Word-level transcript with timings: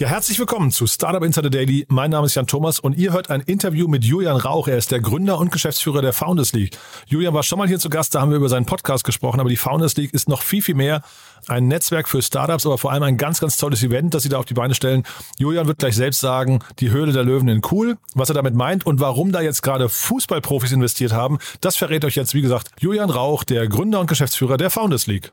Ja, 0.00 0.08
herzlich 0.08 0.38
willkommen 0.38 0.70
zu 0.70 0.86
Startup 0.86 1.22
Insider 1.22 1.50
Daily. 1.50 1.84
Mein 1.90 2.10
Name 2.10 2.24
ist 2.24 2.34
Jan 2.34 2.46
Thomas 2.46 2.80
und 2.80 2.96
ihr 2.96 3.12
hört 3.12 3.28
ein 3.28 3.42
Interview 3.42 3.86
mit 3.86 4.02
Julian 4.02 4.38
Rauch. 4.38 4.66
Er 4.66 4.78
ist 4.78 4.90
der 4.90 5.00
Gründer 5.00 5.36
und 5.36 5.52
Geschäftsführer 5.52 6.00
der 6.00 6.14
Founders 6.14 6.54
League. 6.54 6.78
Julian 7.06 7.34
war 7.34 7.42
schon 7.42 7.58
mal 7.58 7.68
hier 7.68 7.78
zu 7.78 7.90
Gast, 7.90 8.14
da 8.14 8.22
haben 8.22 8.30
wir 8.30 8.38
über 8.38 8.48
seinen 8.48 8.64
Podcast 8.64 9.04
gesprochen, 9.04 9.40
aber 9.40 9.50
die 9.50 9.58
Founders 9.58 9.94
League 9.98 10.14
ist 10.14 10.26
noch 10.26 10.40
viel, 10.40 10.62
viel 10.62 10.74
mehr. 10.74 11.02
Ein 11.48 11.68
Netzwerk 11.68 12.08
für 12.08 12.22
Startups, 12.22 12.64
aber 12.64 12.78
vor 12.78 12.92
allem 12.92 13.02
ein 13.02 13.18
ganz, 13.18 13.40
ganz 13.40 13.58
tolles 13.58 13.82
Event, 13.82 14.14
das 14.14 14.22
sie 14.22 14.30
da 14.30 14.38
auf 14.38 14.46
die 14.46 14.54
Beine 14.54 14.74
stellen. 14.74 15.02
Julian 15.36 15.66
wird 15.66 15.80
gleich 15.80 15.96
selbst 15.96 16.20
sagen, 16.20 16.60
die 16.78 16.90
Höhle 16.90 17.12
der 17.12 17.24
Löwen 17.24 17.48
in 17.48 17.60
cool, 17.70 17.98
was 18.14 18.30
er 18.30 18.34
damit 18.34 18.54
meint 18.54 18.86
und 18.86 19.00
warum 19.00 19.32
da 19.32 19.42
jetzt 19.42 19.60
gerade 19.60 19.90
Fußballprofis 19.90 20.72
investiert 20.72 21.12
haben. 21.12 21.36
Das 21.60 21.76
verrät 21.76 22.06
euch 22.06 22.16
jetzt, 22.16 22.32
wie 22.32 22.40
gesagt, 22.40 22.70
Julian 22.80 23.10
Rauch, 23.10 23.44
der 23.44 23.68
Gründer 23.68 24.00
und 24.00 24.06
Geschäftsführer 24.06 24.56
der 24.56 24.70
Founders 24.70 25.06
League. 25.06 25.30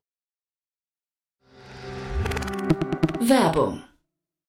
Werbung. 3.21 3.86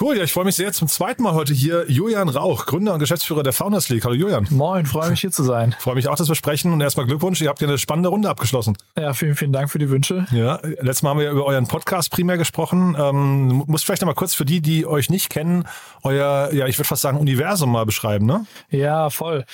Cool, 0.00 0.16
ja, 0.16 0.24
ich 0.24 0.32
freue 0.32 0.44
mich 0.44 0.56
sehr. 0.56 0.72
Zum 0.72 0.88
zweiten 0.88 1.22
Mal 1.22 1.34
heute 1.34 1.54
hier 1.54 1.88
Julian 1.88 2.28
Rauch, 2.28 2.66
Gründer 2.66 2.94
und 2.94 2.98
Geschäftsführer 2.98 3.44
der 3.44 3.52
Founders 3.52 3.88
League. 3.90 4.04
Hallo 4.04 4.16
Julian. 4.16 4.44
Moin, 4.50 4.86
freue 4.86 5.10
mich 5.10 5.20
hier 5.20 5.30
zu 5.30 5.44
sein. 5.44 5.72
Freue 5.78 5.94
mich 5.94 6.08
auch, 6.08 6.16
dass 6.16 6.28
wir 6.28 6.34
sprechen 6.34 6.72
und 6.72 6.80
erstmal 6.80 7.06
Glückwunsch. 7.06 7.40
Ihr 7.40 7.48
habt 7.48 7.60
ja 7.60 7.68
eine 7.68 7.78
spannende 7.78 8.08
Runde 8.08 8.28
abgeschlossen. 8.28 8.76
Ja, 8.98 9.14
vielen, 9.14 9.36
vielen 9.36 9.52
Dank 9.52 9.70
für 9.70 9.78
die 9.78 9.90
Wünsche. 9.90 10.26
Ja, 10.32 10.58
letztes 10.62 11.02
Mal 11.02 11.10
haben 11.10 11.18
wir 11.18 11.26
ja 11.26 11.30
über 11.30 11.46
euren 11.46 11.68
Podcast 11.68 12.10
primär 12.10 12.36
gesprochen. 12.38 12.96
Ähm, 12.98 13.62
muss 13.68 13.84
vielleicht 13.84 14.02
noch 14.02 14.08
mal 14.08 14.14
kurz 14.14 14.34
für 14.34 14.44
die, 14.44 14.60
die 14.60 14.84
euch 14.84 15.10
nicht 15.10 15.30
kennen, 15.30 15.64
euer, 16.02 16.50
ja, 16.52 16.66
ich 16.66 16.76
würde 16.76 16.88
fast 16.88 17.02
sagen, 17.02 17.18
Universum 17.18 17.70
mal 17.70 17.86
beschreiben, 17.86 18.26
ne? 18.26 18.46
Ja, 18.70 19.10
voll. 19.10 19.44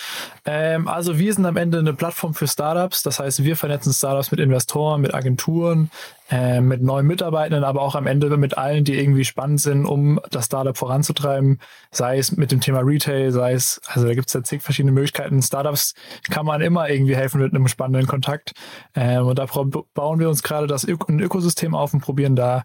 Ähm, 0.46 0.88
also 0.88 1.18
wir 1.18 1.34
sind 1.34 1.44
am 1.44 1.58
Ende 1.58 1.80
eine 1.80 1.92
Plattform 1.92 2.32
für 2.32 2.48
Startups. 2.48 3.02
Das 3.02 3.20
heißt, 3.20 3.44
wir 3.44 3.56
vernetzen 3.56 3.92
Startups 3.92 4.30
mit 4.30 4.40
Investoren, 4.40 5.02
mit 5.02 5.12
Agenturen, 5.12 5.90
äh, 6.30 6.60
mit 6.60 6.82
neuen 6.82 7.06
Mitarbeitenden, 7.06 7.64
aber 7.64 7.82
auch 7.82 7.94
am 7.94 8.06
Ende 8.06 8.36
mit 8.36 8.56
allen, 8.56 8.84
die 8.84 8.98
irgendwie 8.98 9.24
spannend 9.24 9.60
sind, 9.60 9.84
um 9.84 10.20
das 10.30 10.46
Startup 10.46 10.76
voranzutreiben, 10.76 11.58
sei 11.90 12.18
es 12.18 12.36
mit 12.36 12.52
dem 12.52 12.60
Thema 12.60 12.80
Retail, 12.80 13.32
sei 13.32 13.52
es, 13.52 13.80
also 13.86 14.06
da 14.06 14.14
gibt 14.14 14.28
es 14.28 14.34
ja 14.34 14.42
zig 14.42 14.62
verschiedene 14.62 14.92
Möglichkeiten. 14.92 15.42
Startups 15.42 15.94
kann 16.30 16.46
man 16.46 16.60
immer 16.60 16.88
irgendwie 16.88 17.16
helfen 17.16 17.40
mit 17.40 17.52
einem 17.52 17.66
spannenden 17.68 18.06
Kontakt. 18.06 18.52
Ähm, 18.94 19.26
und 19.26 19.38
da 19.38 19.46
bauen 19.94 20.20
wir 20.20 20.28
uns 20.28 20.42
gerade 20.42 20.66
das 20.66 20.86
Ök 20.86 21.08
ein 21.08 21.20
Ökosystem 21.20 21.74
auf 21.74 21.92
und 21.94 22.00
probieren 22.00 22.36
da 22.36 22.62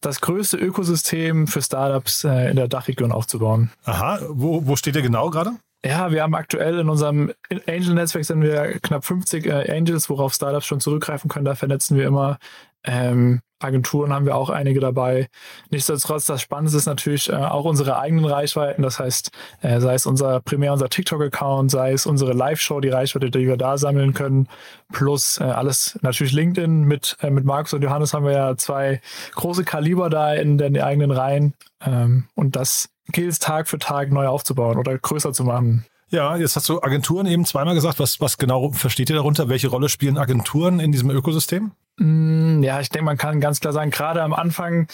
das 0.00 0.20
größte 0.20 0.56
Ökosystem 0.56 1.46
für 1.46 1.62
Startups 1.62 2.24
äh, 2.24 2.50
in 2.50 2.56
der 2.56 2.68
Dachregion 2.68 3.12
aufzubauen. 3.12 3.70
Aha, 3.84 4.20
wo, 4.28 4.66
wo 4.66 4.76
steht 4.76 4.96
ihr 4.96 5.02
genau 5.02 5.30
gerade? 5.30 5.52
Ja, 5.86 6.10
wir 6.10 6.22
haben 6.22 6.34
aktuell 6.34 6.80
in 6.80 6.88
unserem 6.88 7.32
Angel-Netzwerk 7.68 8.24
sind 8.24 8.42
wir 8.42 8.80
knapp 8.80 9.04
50 9.04 9.46
äh, 9.46 9.70
Angels, 9.70 10.10
worauf 10.10 10.34
Startups 10.34 10.66
schon 10.66 10.80
zurückgreifen 10.80 11.30
können. 11.30 11.44
Da 11.44 11.54
vernetzen 11.54 11.96
wir 11.96 12.06
immer 12.06 12.38
ähm, 12.82 13.40
Agenturen 13.58 14.12
haben 14.12 14.26
wir 14.26 14.36
auch 14.36 14.50
einige 14.50 14.80
dabei. 14.80 15.28
Nichtsdestotrotz, 15.70 16.26
das 16.26 16.42
Spannende 16.42 16.76
ist 16.76 16.86
natürlich 16.86 17.30
äh, 17.30 17.34
auch 17.34 17.64
unsere 17.64 17.98
eigenen 17.98 18.26
Reichweiten. 18.26 18.82
Das 18.82 18.98
heißt, 18.98 19.30
äh, 19.62 19.80
sei 19.80 19.94
es 19.94 20.06
unser 20.06 20.40
primär 20.40 20.72
unser 20.72 20.88
TikTok-Account, 20.88 21.70
sei 21.70 21.92
es 21.92 22.06
unsere 22.06 22.32
Live-Show, 22.32 22.80
die 22.80 22.90
Reichweite, 22.90 23.30
die 23.30 23.46
wir 23.46 23.56
da 23.56 23.78
sammeln 23.78 24.12
können, 24.12 24.48
plus 24.92 25.38
äh, 25.40 25.44
alles 25.44 25.98
natürlich 26.02 26.32
LinkedIn. 26.32 26.82
Mit, 26.82 27.16
äh, 27.22 27.30
mit 27.30 27.44
Markus 27.44 27.72
und 27.72 27.82
Johannes 27.82 28.12
haben 28.12 28.26
wir 28.26 28.32
ja 28.32 28.56
zwei 28.56 29.00
große 29.34 29.64
Kaliber 29.64 30.10
da 30.10 30.34
in 30.34 30.58
den 30.58 30.78
eigenen 30.80 31.10
Reihen. 31.10 31.54
Ähm, 31.84 32.28
und 32.34 32.56
das 32.56 32.90
gilt 33.12 33.30
es 33.30 33.38
Tag 33.38 33.68
für 33.68 33.78
Tag 33.78 34.10
neu 34.12 34.26
aufzubauen 34.26 34.78
oder 34.78 34.98
größer 34.98 35.32
zu 35.32 35.44
machen. 35.44 35.86
Ja, 36.10 36.36
jetzt 36.36 36.54
hast 36.54 36.68
du 36.68 36.80
Agenturen 36.82 37.26
eben 37.26 37.44
zweimal 37.44 37.74
gesagt. 37.74 37.98
Was, 37.98 38.20
was 38.20 38.38
genau 38.38 38.70
versteht 38.70 39.10
ihr 39.10 39.16
darunter? 39.16 39.48
Welche 39.48 39.68
Rolle 39.68 39.88
spielen 39.88 40.18
Agenturen 40.18 40.78
in 40.78 40.92
diesem 40.92 41.10
Ökosystem? 41.10 41.72
Mm, 41.98 42.62
ja, 42.62 42.80
ich 42.80 42.90
denke, 42.90 43.06
man 43.06 43.16
kann 43.16 43.40
ganz 43.40 43.58
klar 43.58 43.72
sagen, 43.72 43.90
gerade 43.90 44.22
am 44.22 44.32
Anfang, 44.32 44.86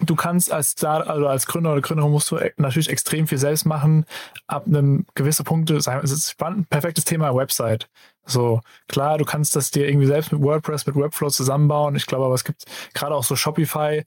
du 0.00 0.16
kannst 0.16 0.50
als 0.50 0.70
Star, 0.70 1.08
also 1.08 1.28
als 1.28 1.46
Gründer 1.46 1.72
oder 1.72 1.80
Gründerin 1.80 2.10
musst 2.10 2.30
du 2.30 2.38
natürlich 2.56 2.88
extrem 2.88 3.28
viel 3.28 3.38
selbst 3.38 3.66
machen. 3.66 4.04
Ab 4.48 4.66
einem 4.66 5.06
gewissen 5.14 5.44
Punkt, 5.44 5.70
es 5.70 5.86
ist 5.86 6.30
spannend, 6.30 6.68
perfektes 6.70 7.04
Thema 7.04 7.34
Website. 7.34 7.88
So, 8.24 8.60
klar, 8.88 9.18
du 9.18 9.24
kannst 9.24 9.54
das 9.56 9.70
dir 9.70 9.86
irgendwie 9.86 10.06
selbst 10.06 10.32
mit 10.32 10.40
WordPress, 10.42 10.86
mit 10.86 10.96
Webflow 10.96 11.28
zusammenbauen. 11.28 11.96
Ich 11.96 12.06
glaube 12.06 12.24
aber, 12.24 12.34
es 12.34 12.44
gibt 12.44 12.64
gerade 12.94 13.14
auch 13.14 13.24
so 13.24 13.36
Shopify. 13.36 14.04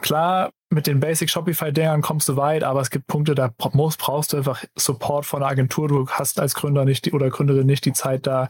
Klar, 0.00 0.52
mit 0.70 0.86
den 0.86 1.00
Basic 1.00 1.28
Shopify-Dingern 1.28 2.02
kommst 2.02 2.28
du 2.28 2.36
weit, 2.36 2.64
aber 2.64 2.80
es 2.80 2.90
gibt 2.90 3.06
Punkte, 3.06 3.34
da 3.34 3.52
musst, 3.72 3.98
brauchst 3.98 4.32
du 4.32 4.38
einfach 4.38 4.64
Support 4.74 5.26
von 5.26 5.42
einer 5.42 5.50
Agentur. 5.50 5.88
Du 5.88 6.08
hast 6.08 6.40
als 6.40 6.54
Gründer 6.54 6.84
nicht 6.84 7.04
die, 7.04 7.12
oder 7.12 7.28
Gründerin 7.30 7.66
nicht 7.66 7.84
die 7.84 7.92
Zeit, 7.92 8.26
da 8.26 8.48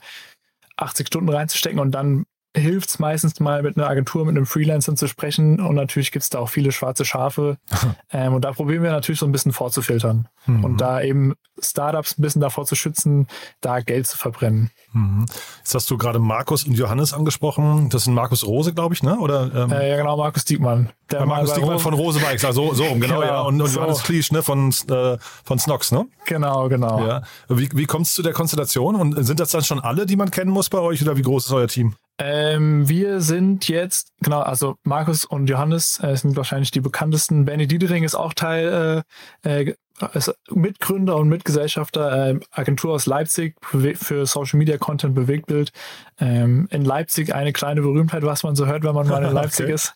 80 0.77 1.09
Stunden 1.09 1.29
reinzustecken 1.29 1.81
und 1.81 1.93
dann 1.93 2.25
hilft 2.55 2.91
es 2.91 2.99
meistens 2.99 3.41
mal 3.41 3.63
mit 3.63 3.77
einer 3.77 3.89
Agentur, 3.89 4.25
mit 4.25 4.37
einem 4.37 4.47
Freelancer 4.47 4.95
zu 4.95 5.07
sprechen 5.07 5.61
und 5.61 5.75
natürlich 5.75 6.13
gibt 6.13 6.23
es 6.23 6.31
da 6.31 6.39
auch 6.39 6.49
viele 6.49 6.73
schwarze 6.73 7.05
Schafe 7.05 7.57
ähm, 8.13 8.35
und 8.35 8.45
da 8.45 8.53
probieren 8.53 8.83
wir 8.83 8.91
natürlich 8.91 9.21
so 9.21 9.27
ein 9.27 9.33
bisschen 9.33 9.53
vorzufiltern 9.53 10.29
mhm. 10.47 10.65
und 10.65 10.81
da 10.81 11.01
eben 11.01 11.35
Startups 11.61 12.19
ein 12.19 12.23
bisschen 12.23 12.41
davor 12.41 12.67
zu 12.67 12.75
schützen, 12.75 13.27
da 13.61 13.81
Geld 13.81 14.07
zu 14.07 14.19
verbrennen. 14.19 14.71
Mhm. 14.93 15.27
Jetzt 15.59 15.75
hast 15.75 15.91
du 15.91 15.97
gerade 15.97 16.19
Markus 16.19 16.65
und 16.65 16.75
Johannes 16.75 17.13
angesprochen. 17.13 17.89
Das 17.89 18.05
sind 18.05 18.15
Markus 18.15 18.47
Rose, 18.47 18.75
glaube 18.75 18.95
ich, 18.95 19.03
ne? 19.03 19.19
Oder, 19.19 19.51
ähm, 19.55 19.73
äh, 19.73 19.91
ja, 19.91 19.97
genau, 19.97 20.17
Markus 20.17 20.45
Diekmann. 20.45 20.91
Der 21.11 21.25
Markus 21.27 21.55
Diekmann 21.55 21.79
von 21.79 21.95
Rose 21.95 22.21
Bikes, 22.21 22.45
also 22.45 22.75
so 22.75 22.85
rum, 22.85 23.01
genau, 23.01 23.21
genau, 23.21 23.27
ja. 23.27 23.41
Und, 23.43 23.61
und 23.61 23.69
so. 23.69 23.81
Johannes 23.81 24.03
Kliesch, 24.03 24.33
ne, 24.33 24.43
von, 24.43 24.75
äh, 24.89 25.19
von 25.45 25.59
Snox, 25.59 25.93
ne? 25.93 26.07
Genau, 26.27 26.69
genau. 26.69 27.07
Ja. 27.07 27.23
Wie, 27.49 27.69
wie 27.75 27.87
kommt 27.87 28.07
es 28.07 28.15
zu 28.15 28.23
der 28.23 28.33
Konstellation? 28.33 28.97
Und 28.97 29.25
sind 29.25 29.41
das 29.41 29.51
dann 29.51 29.63
schon 29.63 29.81
alle, 29.81 30.07
die 30.07 30.17
man 30.17 30.31
kennen 30.31 30.51
muss 30.51 30.69
bei 30.69 30.79
euch 30.79 31.03
oder 31.03 31.17
wie 31.17 31.23
groß 31.23 31.47
ist 31.47 31.53
euer 31.53 31.69
Team? 31.69 31.95
Ähm, 32.25 32.89
wir 32.89 33.21
sind 33.21 33.69
jetzt, 33.69 34.13
genau, 34.21 34.41
also 34.41 34.77
Markus 34.85 35.25
und 35.25 35.49
Johannes 35.51 35.99
äh, 36.03 36.17
sind 36.17 36.37
wahrscheinlich 36.37 36.71
die 36.71 36.81
bekanntesten. 36.81 37.47
Benny 37.47 37.67
Diedering 37.67 38.05
ist 38.05 38.15
auch 38.15 38.33
Teil, 38.33 39.05
äh, 39.45 39.63
äh, 39.63 39.75
ist 40.15 40.33
Mitgründer 40.51 41.17
und 41.17 41.29
Mitgesellschafter, 41.29 42.31
äh, 42.31 42.41
Agentur 42.53 42.95
aus 42.95 43.07
Leipzig 43.07 43.57
für 43.65 44.27
Social 44.27 44.59
Media 44.59 44.79
Content 44.79 45.17
Bewegtbild. 45.17 45.73
Ähm, 46.21 46.69
in 46.71 46.85
Leipzig 46.85 47.35
eine 47.35 47.53
kleine 47.53 47.83
Berühmtheit, 47.83 48.23
was 48.23 48.45
man 48.45 48.55
so 48.55 48.67
hört, 48.67 48.85
wenn 48.85 48.95
man 48.95 49.09
mal 49.09 49.25
in 49.25 49.33
Leipzig 49.35 49.65
okay. 49.65 49.75
ist. 49.75 49.95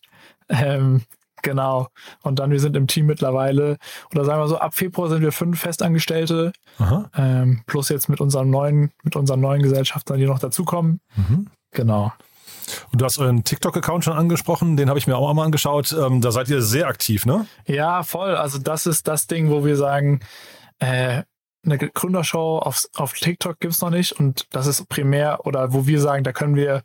Ähm, 0.48 1.02
Genau. 1.42 1.88
Und 2.22 2.40
dann, 2.40 2.50
wir 2.50 2.58
sind 2.58 2.76
im 2.76 2.88
Team 2.88 3.06
mittlerweile, 3.06 3.76
oder 4.10 4.24
sagen 4.24 4.40
wir 4.40 4.48
so, 4.48 4.58
ab 4.58 4.74
Februar 4.74 5.08
sind 5.08 5.20
wir 5.20 5.30
fünf 5.30 5.60
Festangestellte, 5.60 6.50
ähm, 7.16 7.62
plus 7.66 7.88
jetzt 7.88 8.08
mit 8.08 8.20
unseren 8.20 8.50
neuen, 8.50 8.90
mit 9.04 9.14
unseren 9.14 9.40
neuen 9.40 9.62
Gesellschaftern, 9.62 10.18
die 10.18 10.26
noch 10.26 10.40
dazukommen. 10.40 11.00
Mhm. 11.14 11.46
Genau. 11.76 12.12
Und 12.90 13.00
du 13.00 13.04
hast 13.04 13.18
euren 13.18 13.44
TikTok-Account 13.44 14.04
schon 14.04 14.14
angesprochen, 14.16 14.76
den 14.76 14.88
habe 14.88 14.98
ich 14.98 15.06
mir 15.06 15.16
auch 15.16 15.30
einmal 15.30 15.44
angeschaut. 15.44 15.92
Ähm, 15.92 16.20
da 16.20 16.32
seid 16.32 16.48
ihr 16.48 16.62
sehr 16.62 16.88
aktiv, 16.88 17.24
ne? 17.24 17.46
Ja, 17.66 18.02
voll. 18.02 18.34
Also 18.34 18.58
das 18.58 18.86
ist 18.86 19.06
das 19.06 19.28
Ding, 19.28 19.50
wo 19.50 19.64
wir 19.64 19.76
sagen, 19.76 20.20
äh, 20.80 21.22
eine 21.64 21.78
Gründershow 21.78 22.58
auf, 22.58 22.86
auf 22.96 23.12
TikTok 23.12 23.60
gibt 23.60 23.74
es 23.74 23.80
noch 23.80 23.90
nicht 23.90 24.12
und 24.12 24.46
das 24.50 24.66
ist 24.66 24.88
primär 24.88 25.46
oder 25.46 25.72
wo 25.72 25.86
wir 25.86 26.00
sagen, 26.00 26.22
da 26.24 26.32
können 26.32 26.54
wir, 26.54 26.82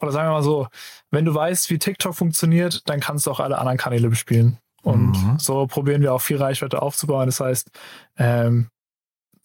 oder 0.00 0.12
sagen 0.12 0.28
wir 0.28 0.32
mal 0.34 0.42
so, 0.42 0.68
wenn 1.10 1.24
du 1.24 1.34
weißt, 1.34 1.68
wie 1.70 1.78
TikTok 1.78 2.14
funktioniert, 2.14 2.88
dann 2.88 3.00
kannst 3.00 3.26
du 3.26 3.30
auch 3.32 3.40
alle 3.40 3.58
anderen 3.58 3.78
Kanäle 3.78 4.08
bespielen. 4.08 4.58
Und 4.82 5.12
Mhm. 5.12 5.38
so 5.38 5.66
probieren 5.66 6.00
wir 6.02 6.14
auch 6.14 6.22
viel 6.22 6.38
Reichweite 6.38 6.80
aufzubauen. 6.80 7.26
Das 7.26 7.40
heißt, 7.40 7.70
ähm, 8.18 8.68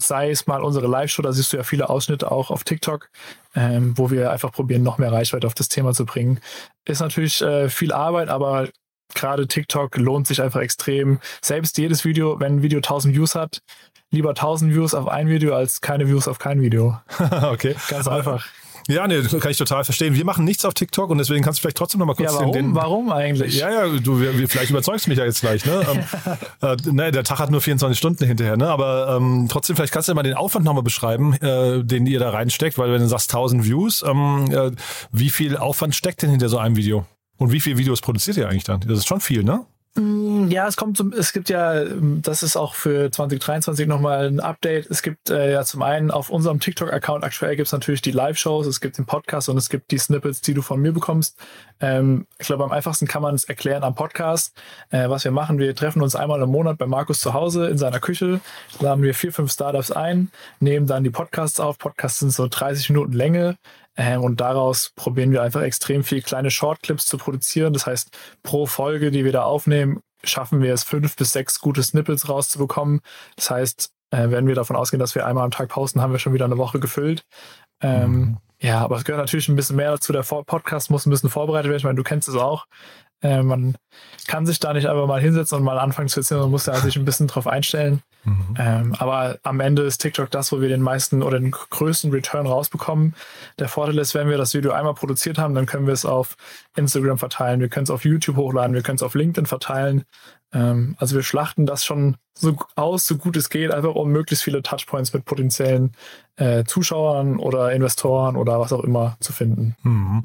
sei 0.02 0.30
es 0.30 0.48
mal 0.48 0.62
unsere 0.62 0.88
Live-Show, 0.88 1.22
da 1.22 1.32
siehst 1.32 1.54
du 1.54 1.58
ja 1.58 1.64
viele 1.64 1.90
Ausschnitte 1.90 2.32
auch 2.32 2.52
auf 2.52 2.64
TikTok, 2.64 3.10
ähm, 3.56 3.98
wo 3.98 4.12
wir 4.12 4.32
einfach 4.32 4.52
probieren, 4.52 4.84
noch 4.84 4.98
mehr 4.98 5.12
Reichweite 5.12 5.48
auf 5.48 5.54
das 5.54 5.70
Thema 5.70 5.94
zu 5.94 6.06
bringen. 6.06 6.40
Ist 6.86 7.00
natürlich 7.00 7.42
äh, 7.42 7.70
viel 7.70 7.94
Arbeit, 7.94 8.30
aber 8.30 8.70
gerade 9.14 9.48
TikTok 9.48 9.98
lohnt 9.98 10.28
sich 10.28 10.42
einfach 10.42 10.62
extrem. 10.62 11.20
Selbst 11.42 11.78
jedes 11.78 12.06
Video, 12.06 12.40
wenn 12.40 12.58
ein 12.58 12.62
Video 12.64 12.80
1000 12.80 13.16
Views 13.16 13.36
hat, 13.36 13.62
lieber 14.12 14.30
1000 14.30 14.74
Views 14.74 14.94
auf 14.94 15.08
ein 15.08 15.28
Video 15.28 15.56
als 15.56 15.82
keine 15.82 16.08
Views 16.08 16.28
auf 16.28 16.40
kein 16.40 16.62
Video. 16.62 17.00
okay. 17.42 17.76
Ganz 17.90 18.08
einfach. 18.08 18.46
Ja, 18.88 19.08
nee, 19.08 19.22
kann 19.40 19.52
ich 19.52 19.58
total 19.58 19.84
verstehen. 19.84 20.16
Wir 20.16 20.26
machen 20.26 20.46
nichts 20.46 20.64
auf 20.66 20.74
TikTok 20.74 21.10
und 21.10 21.18
deswegen 21.18 21.44
kannst 21.44 21.60
du 21.60 21.62
vielleicht 21.62 21.78
trotzdem 21.78 22.00
noch 22.00 22.06
mal 22.06 22.16
kurz 22.16 22.32
Ja, 22.32 22.40
warum, 22.40 22.52
den, 22.52 22.76
warum 22.76 23.12
eigentlich? 23.12 23.58
Ja, 23.58 23.70
ja, 23.72 23.88
du, 24.00 24.20
wir, 24.20 24.38
wir- 24.38 24.48
vielleicht 24.48 24.70
überzeugst 24.70 25.06
du 25.06 25.10
mich 25.10 25.20
ja 25.20 25.26
jetzt 25.26 25.42
gleich, 25.42 25.66
ne? 25.66 25.82
ähm, 26.62 26.70
äh, 26.70 26.76
ne 26.92 27.12
der 27.12 27.24
Tag 27.24 27.40
hat 27.40 27.52
nur 27.52 27.62
24 27.62 27.98
Stunden 27.98 28.26
hinterher, 28.26 28.58
ne? 28.58 28.68
Aber 28.70 29.16
ähm, 29.18 29.48
trotzdem, 29.50 29.76
vielleicht 29.76 29.94
kannst 29.94 30.08
du 30.08 30.12
ja 30.12 30.16
mal 30.16 30.24
den 30.24 30.36
Aufwand 30.36 30.66
nochmal 30.66 30.84
beschreiben, 30.84 31.34
äh, 31.42 31.84
den 31.84 32.06
ihr 32.06 32.20
da 32.20 32.30
reinsteckt, 32.30 32.78
weil 32.78 32.92
wenn 32.92 33.02
du 33.02 33.08
sagst 33.08 33.30
1000 33.34 33.66
Views, 33.66 34.04
ähm, 34.08 34.46
äh, 34.52 34.72
wie 35.12 35.30
viel 35.30 35.58
Aufwand 35.58 35.96
steckt 35.96 36.22
denn 36.22 36.30
hinter 36.30 36.50
so 36.50 36.58
einem 36.58 36.76
Video? 36.76 37.06
Und 37.38 37.52
wie 37.52 37.60
viele 37.60 37.78
Videos 37.78 38.02
produziert 38.02 38.38
ihr 38.38 38.48
eigentlich 38.48 38.64
dann? 38.64 38.82
Das 38.82 39.00
ist 39.00 39.08
schon 39.08 39.20
viel, 39.20 39.44
ne? 39.44 39.66
Mm, 40.46 40.52
Ja, 40.52 40.68
es 40.68 40.76
kommt 40.76 40.98
zum, 40.98 41.14
es 41.14 41.34
gibt 41.34 41.50
ja, 41.50 41.82
ähm, 41.82 42.22
das 42.22 42.44
ist 42.44 42.56
auch 42.56 42.76
für 42.76 43.12
2023 43.12 43.88
nochmal 43.88 44.28
ein 44.28 44.40
Update. 44.40 44.90
Es 44.90 45.02
gibt 45.02 45.30
äh, 45.30 45.52
ja 45.52 45.64
zum 45.64 45.82
einen 45.82 46.12
auf 46.12 46.30
unserem 46.30 46.60
TikTok-Account 46.60 47.24
aktuell 47.24 47.56
gibt 47.56 47.68
es 47.68 47.72
natürlich 47.72 48.02
die 48.02 48.12
Live-Shows, 48.12 48.68
es 48.68 48.82
gibt 48.82 48.98
den 48.98 49.06
Podcast 49.06 49.50
und 49.50 49.58
es 49.58 49.70
gibt 49.70 49.92
die 49.92 49.98
Snippets, 49.98 50.42
die 50.42 50.54
du 50.54 50.62
von 50.62 50.82
mir 50.82 50.92
bekommst. 50.92 51.38
Ähm, 51.80 52.28
ich 52.40 52.48
glaube, 52.48 52.64
am 52.64 52.72
einfachsten 52.72 53.08
kann 53.08 53.22
man 53.22 53.36
es 53.36 53.44
erklären 53.46 53.84
am 53.84 53.96
Podcast. 53.96 54.56
Äh, 54.90 55.10
was 55.10 55.24
wir 55.24 55.32
machen, 55.32 55.60
wir 55.60 55.76
treffen 55.76 56.02
uns 56.02 56.16
einmal 56.16 56.42
im 56.42 56.50
Monat 56.50 56.78
bei 56.78 56.86
Markus 56.86 57.20
zu 57.20 57.34
Hause 57.34 57.68
in 57.68 57.78
seiner 57.78 58.00
Küche, 58.00 58.40
laden 58.80 59.04
wir 59.04 59.14
vier, 59.14 59.34
fünf 59.34 59.52
Startups 59.52 59.92
ein, 59.92 60.32
nehmen 60.60 60.88
dann 60.88 61.04
die 61.04 61.10
Podcasts 61.10 61.60
auf. 61.60 61.78
Podcasts 61.78 62.20
sind 62.20 62.32
so 62.32 62.48
30 62.48 62.90
Minuten 62.90 63.14
Länge. 63.14 63.58
Ähm, 63.98 64.22
und 64.22 64.42
daraus 64.42 64.92
probieren 64.96 65.32
wir 65.32 65.42
einfach 65.42 65.62
extrem 65.62 66.04
viel 66.04 66.22
kleine 66.22 66.52
Shortclips 66.52 67.06
zu 67.06 67.18
produzieren. 67.18 67.74
Das 67.74 67.86
heißt, 67.86 68.10
pro 68.44 68.66
Folge, 68.66 69.12
die 69.12 69.24
wir 69.24 69.32
da 69.32 69.44
aufnehmen, 69.44 70.02
schaffen 70.30 70.62
wir 70.62 70.74
es, 70.74 70.84
fünf 70.84 71.16
bis 71.16 71.32
sechs 71.34 71.60
gute 71.60 71.84
Snippets 71.84 72.30
rauszubekommen. 72.30 73.02
Das 73.36 73.50
heißt, 73.50 73.92
äh, 74.12 74.30
wenn 74.30 74.48
wir 74.48 74.56
davon 74.56 74.76
ausgehen, 74.76 75.00
dass 75.00 75.16
wir 75.16 75.26
einmal 75.26 75.44
am 75.44 75.52
Tag 75.52 75.70
posten, 75.70 76.02
haben 76.02 76.12
wir 76.12 76.20
schon 76.20 76.34
wieder 76.34 76.46
eine 76.46 76.58
Woche 76.58 76.80
gefüllt. 76.80 77.26
Ähm, 77.82 78.38
Ja, 78.62 78.80
aber 78.82 78.96
es 78.96 79.04
gehört 79.04 79.22
natürlich 79.22 79.50
ein 79.50 79.56
bisschen 79.56 79.76
mehr 79.76 79.92
dazu. 79.92 80.14
Der 80.14 80.24
Podcast 80.24 80.90
muss 80.90 81.06
ein 81.06 81.10
bisschen 81.10 81.30
vorbereitet 81.30 81.70
werden. 81.70 81.78
Ich 81.78 81.84
meine, 81.84 81.98
du 81.98 82.04
kennst 82.04 82.28
es 82.30 82.36
auch. 82.36 82.66
Äh, 83.26 83.44
man 83.44 83.76
kann 84.28 84.46
sich 84.46 84.60
da 84.60 84.74
nicht 84.74 84.88
einfach 84.88 85.08
mal 85.08 85.22
hinsetzen 85.22 85.58
und 85.58 85.64
mal 85.64 85.80
anfangen 85.80 86.10
zu 86.10 86.20
erzählen, 86.20 86.42
man 86.42 86.52
muss 86.52 86.66
da 86.66 86.76
sich 86.76 86.96
ein 86.96 87.06
bisschen 87.06 87.28
drauf 87.28 87.48
einstellen. 87.48 88.02
Ähm, 88.58 88.96
aber 88.98 89.38
am 89.44 89.60
Ende 89.60 89.84
ist 89.84 90.00
TikTok 90.00 90.32
das, 90.32 90.52
wo 90.52 90.60
wir 90.60 90.70
den 90.70 90.82
meisten 90.82 91.22
oder 91.22 91.40
den 91.40 91.52
größten 91.52 92.12
Return 92.12 92.48
rausbekommen. 92.48 93.16
Der 93.60 93.68
Vorteil 93.68 94.00
ist, 94.00 94.16
wenn 94.16 94.30
wir 94.30 94.38
das 94.38 94.54
Video 94.54 94.72
einmal 94.72 94.96
produziert 94.96 95.38
haben, 95.38 95.54
dann 95.54 95.66
können 95.66 95.86
wir 95.86 95.94
es 95.94 96.06
auf 96.06 96.36
Instagram 96.76 97.18
verteilen, 97.18 97.60
wir 97.60 97.70
können 97.70 97.84
es 97.84 97.92
auf 97.92 98.04
YouTube 98.04 98.38
hochladen, 98.38 98.74
wir 98.74 98.82
können 98.82 98.96
es 98.96 99.04
auf 99.04 99.14
LinkedIn 99.14 99.46
verteilen. 99.46 100.06
Ähm, 100.54 100.96
also 100.98 101.16
wir 101.16 101.24
schlachten 101.24 101.66
das 101.66 101.86
schon 101.86 102.18
so 102.34 102.58
aus, 102.76 103.06
so 103.06 103.18
gut 103.18 103.38
es 103.38 103.50
geht, 103.50 103.72
einfach 103.72 103.96
um 103.96 104.10
möglichst 104.12 104.44
viele 104.44 104.64
Touchpoints 104.64 105.14
mit 105.14 105.26
potenziellen 105.26 105.94
äh, 106.38 106.64
Zuschauern 106.64 107.38
oder 107.38 107.72
Investoren 107.72 108.36
oder 108.36 108.60
was 108.60 108.74
auch 108.74 108.84
immer 108.84 109.18
zu 109.20 109.34
finden. 109.34 109.76
Mhm. 109.84 110.24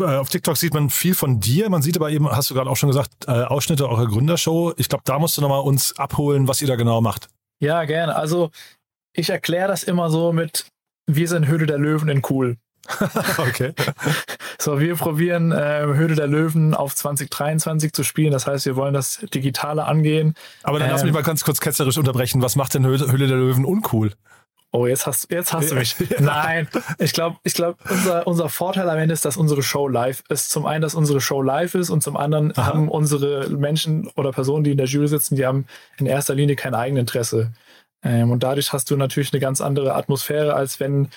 Äh, 0.00 0.16
Auf 0.16 0.28
TikTok 0.28 0.56
sieht 0.56 0.74
man 0.74 0.90
viel 0.90 1.14
von 1.14 1.40
dir. 1.40 1.68
Man 1.70 1.82
sieht 1.82 1.96
aber 1.96 2.10
eben, 2.10 2.28
hast 2.30 2.50
du 2.50 2.54
gerade 2.54 2.68
auch 2.70 2.76
schon 2.76 2.88
gesagt, 2.88 3.10
äh, 3.26 3.30
Ausschnitte 3.32 3.88
eurer 3.88 4.06
Gründershow. 4.06 4.72
Ich 4.76 4.88
glaube, 4.88 5.04
da 5.04 5.18
musst 5.18 5.36
du 5.36 5.40
nochmal 5.40 5.60
uns 5.60 5.96
abholen, 5.98 6.48
was 6.48 6.60
ihr 6.62 6.68
da 6.68 6.76
genau 6.76 7.00
macht. 7.00 7.28
Ja, 7.60 7.84
gerne. 7.84 8.16
Also 8.16 8.50
ich 9.12 9.30
erkläre 9.30 9.68
das 9.68 9.82
immer 9.82 10.10
so 10.10 10.32
mit, 10.32 10.66
wir 11.06 11.28
sind 11.28 11.46
Höhle 11.46 11.66
der 11.66 11.78
Löwen 11.78 12.08
in 12.08 12.22
cool. 12.30 12.56
okay. 13.38 13.72
So, 14.60 14.80
wir 14.80 14.96
probieren 14.96 15.52
äh, 15.52 15.82
Höhle 15.86 16.16
der 16.16 16.26
Löwen 16.26 16.74
auf 16.74 16.92
2023 16.92 17.92
zu 17.92 18.02
spielen. 18.02 18.32
Das 18.32 18.48
heißt, 18.48 18.66
wir 18.66 18.74
wollen 18.74 18.92
das 18.92 19.24
Digitale 19.32 19.84
angehen. 19.84 20.34
Aber 20.64 20.80
dann 20.80 20.90
lass 20.90 21.02
mich 21.04 21.10
Ähm. 21.10 21.14
mal 21.14 21.22
ganz 21.22 21.44
kurz 21.44 21.60
ketzerisch 21.60 21.96
unterbrechen. 21.96 22.42
Was 22.42 22.56
macht 22.56 22.74
denn 22.74 22.84
Höhle 22.84 23.10
Höhle 23.12 23.28
der 23.28 23.36
Löwen 23.36 23.64
uncool? 23.64 24.14
Oh, 24.70 24.86
jetzt 24.86 25.06
hast, 25.06 25.30
jetzt 25.30 25.54
hast 25.54 25.70
du 25.70 25.76
mich. 25.76 25.96
Nein, 26.20 26.68
ich 26.98 27.14
glaube, 27.14 27.38
ich 27.42 27.54
glaub, 27.54 27.78
unser, 27.90 28.26
unser 28.26 28.48
Vorteil 28.50 28.88
am 28.90 28.98
Ende 28.98 29.14
ist, 29.14 29.24
dass 29.24 29.38
unsere 29.38 29.62
Show 29.62 29.88
live 29.88 30.22
ist. 30.28 30.50
Zum 30.50 30.66
einen, 30.66 30.82
dass 30.82 30.94
unsere 30.94 31.22
Show 31.22 31.40
live 31.40 31.74
ist 31.74 31.88
und 31.88 32.02
zum 32.02 32.18
anderen 32.18 32.52
Aha. 32.56 32.66
haben 32.66 32.88
unsere 32.90 33.48
Menschen 33.48 34.08
oder 34.16 34.30
Personen, 34.30 34.64
die 34.64 34.72
in 34.72 34.76
der 34.76 34.86
Jury 34.86 35.08
sitzen, 35.08 35.36
die 35.36 35.46
haben 35.46 35.66
in 35.96 36.04
erster 36.04 36.34
Linie 36.34 36.54
kein 36.54 36.74
Eigeninteresse. 36.74 37.52
Ähm, 38.02 38.30
und 38.30 38.42
dadurch 38.42 38.72
hast 38.74 38.90
du 38.90 38.96
natürlich 38.96 39.32
eine 39.32 39.40
ganz 39.40 39.62
andere 39.62 39.94
Atmosphäre, 39.94 40.54
als 40.54 40.80
wenn 40.80 41.08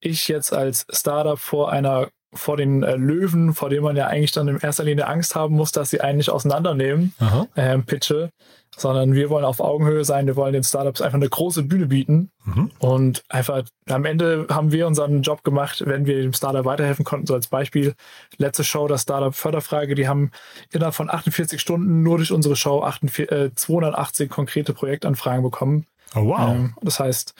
ich 0.00 0.28
jetzt 0.28 0.52
als 0.52 0.86
Startup 0.90 1.38
vor 1.38 1.72
einer 1.72 2.08
vor 2.32 2.56
den 2.56 2.82
äh, 2.82 2.94
Löwen, 2.96 3.54
vor 3.54 3.70
dem 3.70 3.82
man 3.82 3.96
ja 3.96 4.06
eigentlich 4.06 4.32
dann 4.32 4.48
in 4.48 4.58
erster 4.58 4.84
Linie 4.84 5.06
Angst 5.08 5.34
haben 5.34 5.54
muss, 5.56 5.72
dass 5.72 5.90
sie 5.90 6.00
einen 6.00 6.18
nicht 6.18 6.30
auseinandernehmen, 6.30 7.12
ähm, 7.56 7.84
pitche, 7.84 8.30
sondern 8.76 9.14
wir 9.14 9.30
wollen 9.30 9.44
auf 9.44 9.58
Augenhöhe 9.60 10.04
sein, 10.04 10.26
wir 10.26 10.36
wollen 10.36 10.52
den 10.52 10.62
Startups 10.62 11.00
einfach 11.02 11.16
eine 11.16 11.28
große 11.28 11.64
Bühne 11.64 11.86
bieten 11.86 12.30
Mhm. 12.44 12.70
und 12.78 13.22
einfach 13.28 13.64
am 13.88 14.04
Ende 14.04 14.46
haben 14.48 14.70
wir 14.72 14.86
unseren 14.86 15.22
Job 15.22 15.42
gemacht, 15.44 15.82
wenn 15.86 16.06
wir 16.06 16.22
dem 16.22 16.32
Startup 16.32 16.64
weiterhelfen 16.64 17.04
konnten. 17.04 17.26
So 17.26 17.34
als 17.34 17.48
Beispiel, 17.48 17.94
letzte 18.38 18.62
Show, 18.64 18.86
das 18.86 19.02
Startup 19.02 19.34
Förderfrage, 19.34 19.94
die 19.96 20.06
haben 20.08 20.30
innerhalb 20.72 20.94
von 20.94 21.10
48 21.10 21.60
Stunden 21.60 22.02
nur 22.02 22.18
durch 22.18 22.30
unsere 22.32 22.54
Show 22.56 22.82
48, 22.82 23.30
äh, 23.32 23.54
280 23.54 24.30
konkrete 24.30 24.72
Projektanfragen 24.72 25.42
bekommen. 25.42 25.86
Oh, 26.14 26.26
wow. 26.26 26.50
Ähm, 26.50 26.74
das 26.80 27.00
heißt, 27.00 27.34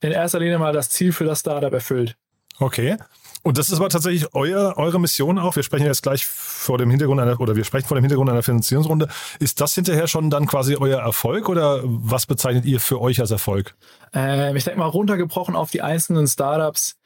in 0.00 0.12
erster 0.12 0.38
Linie 0.38 0.58
mal 0.58 0.72
das 0.72 0.90
Ziel 0.90 1.12
für 1.12 1.24
das 1.24 1.40
Startup 1.40 1.72
erfüllt. 1.72 2.16
Okay. 2.60 2.96
Und 3.42 3.56
das 3.56 3.70
ist 3.70 3.78
aber 3.78 3.88
tatsächlich 3.88 4.34
euer, 4.34 4.74
eure 4.76 5.00
Mission 5.00 5.38
auch. 5.38 5.56
Wir 5.56 5.62
sprechen 5.62 5.86
jetzt 5.86 6.02
gleich 6.02 6.26
vor 6.26 6.78
dem 6.78 6.90
Hintergrund 6.90 7.20
einer, 7.20 7.40
oder 7.40 7.56
wir 7.56 7.64
sprechen 7.64 7.86
vor 7.86 7.96
dem 7.96 8.02
Hintergrund 8.02 8.30
einer 8.30 8.42
Finanzierungsrunde. 8.42 9.08
Ist 9.38 9.60
das 9.60 9.74
hinterher 9.74 10.06
schon 10.06 10.30
dann 10.30 10.46
quasi 10.46 10.76
euer 10.76 11.00
Erfolg 11.00 11.48
oder 11.48 11.80
was 11.84 12.26
bezeichnet 12.26 12.64
ihr 12.64 12.80
für 12.80 13.00
euch 13.00 13.20
als 13.20 13.30
Erfolg? 13.30 13.74
Ähm, 14.12 14.56
ich 14.56 14.64
denke 14.64 14.80
mal, 14.80 14.86
runtergebrochen 14.86 15.56
auf 15.56 15.70
die 15.70 15.82
einzelnen 15.82 16.26
Startups 16.26 16.96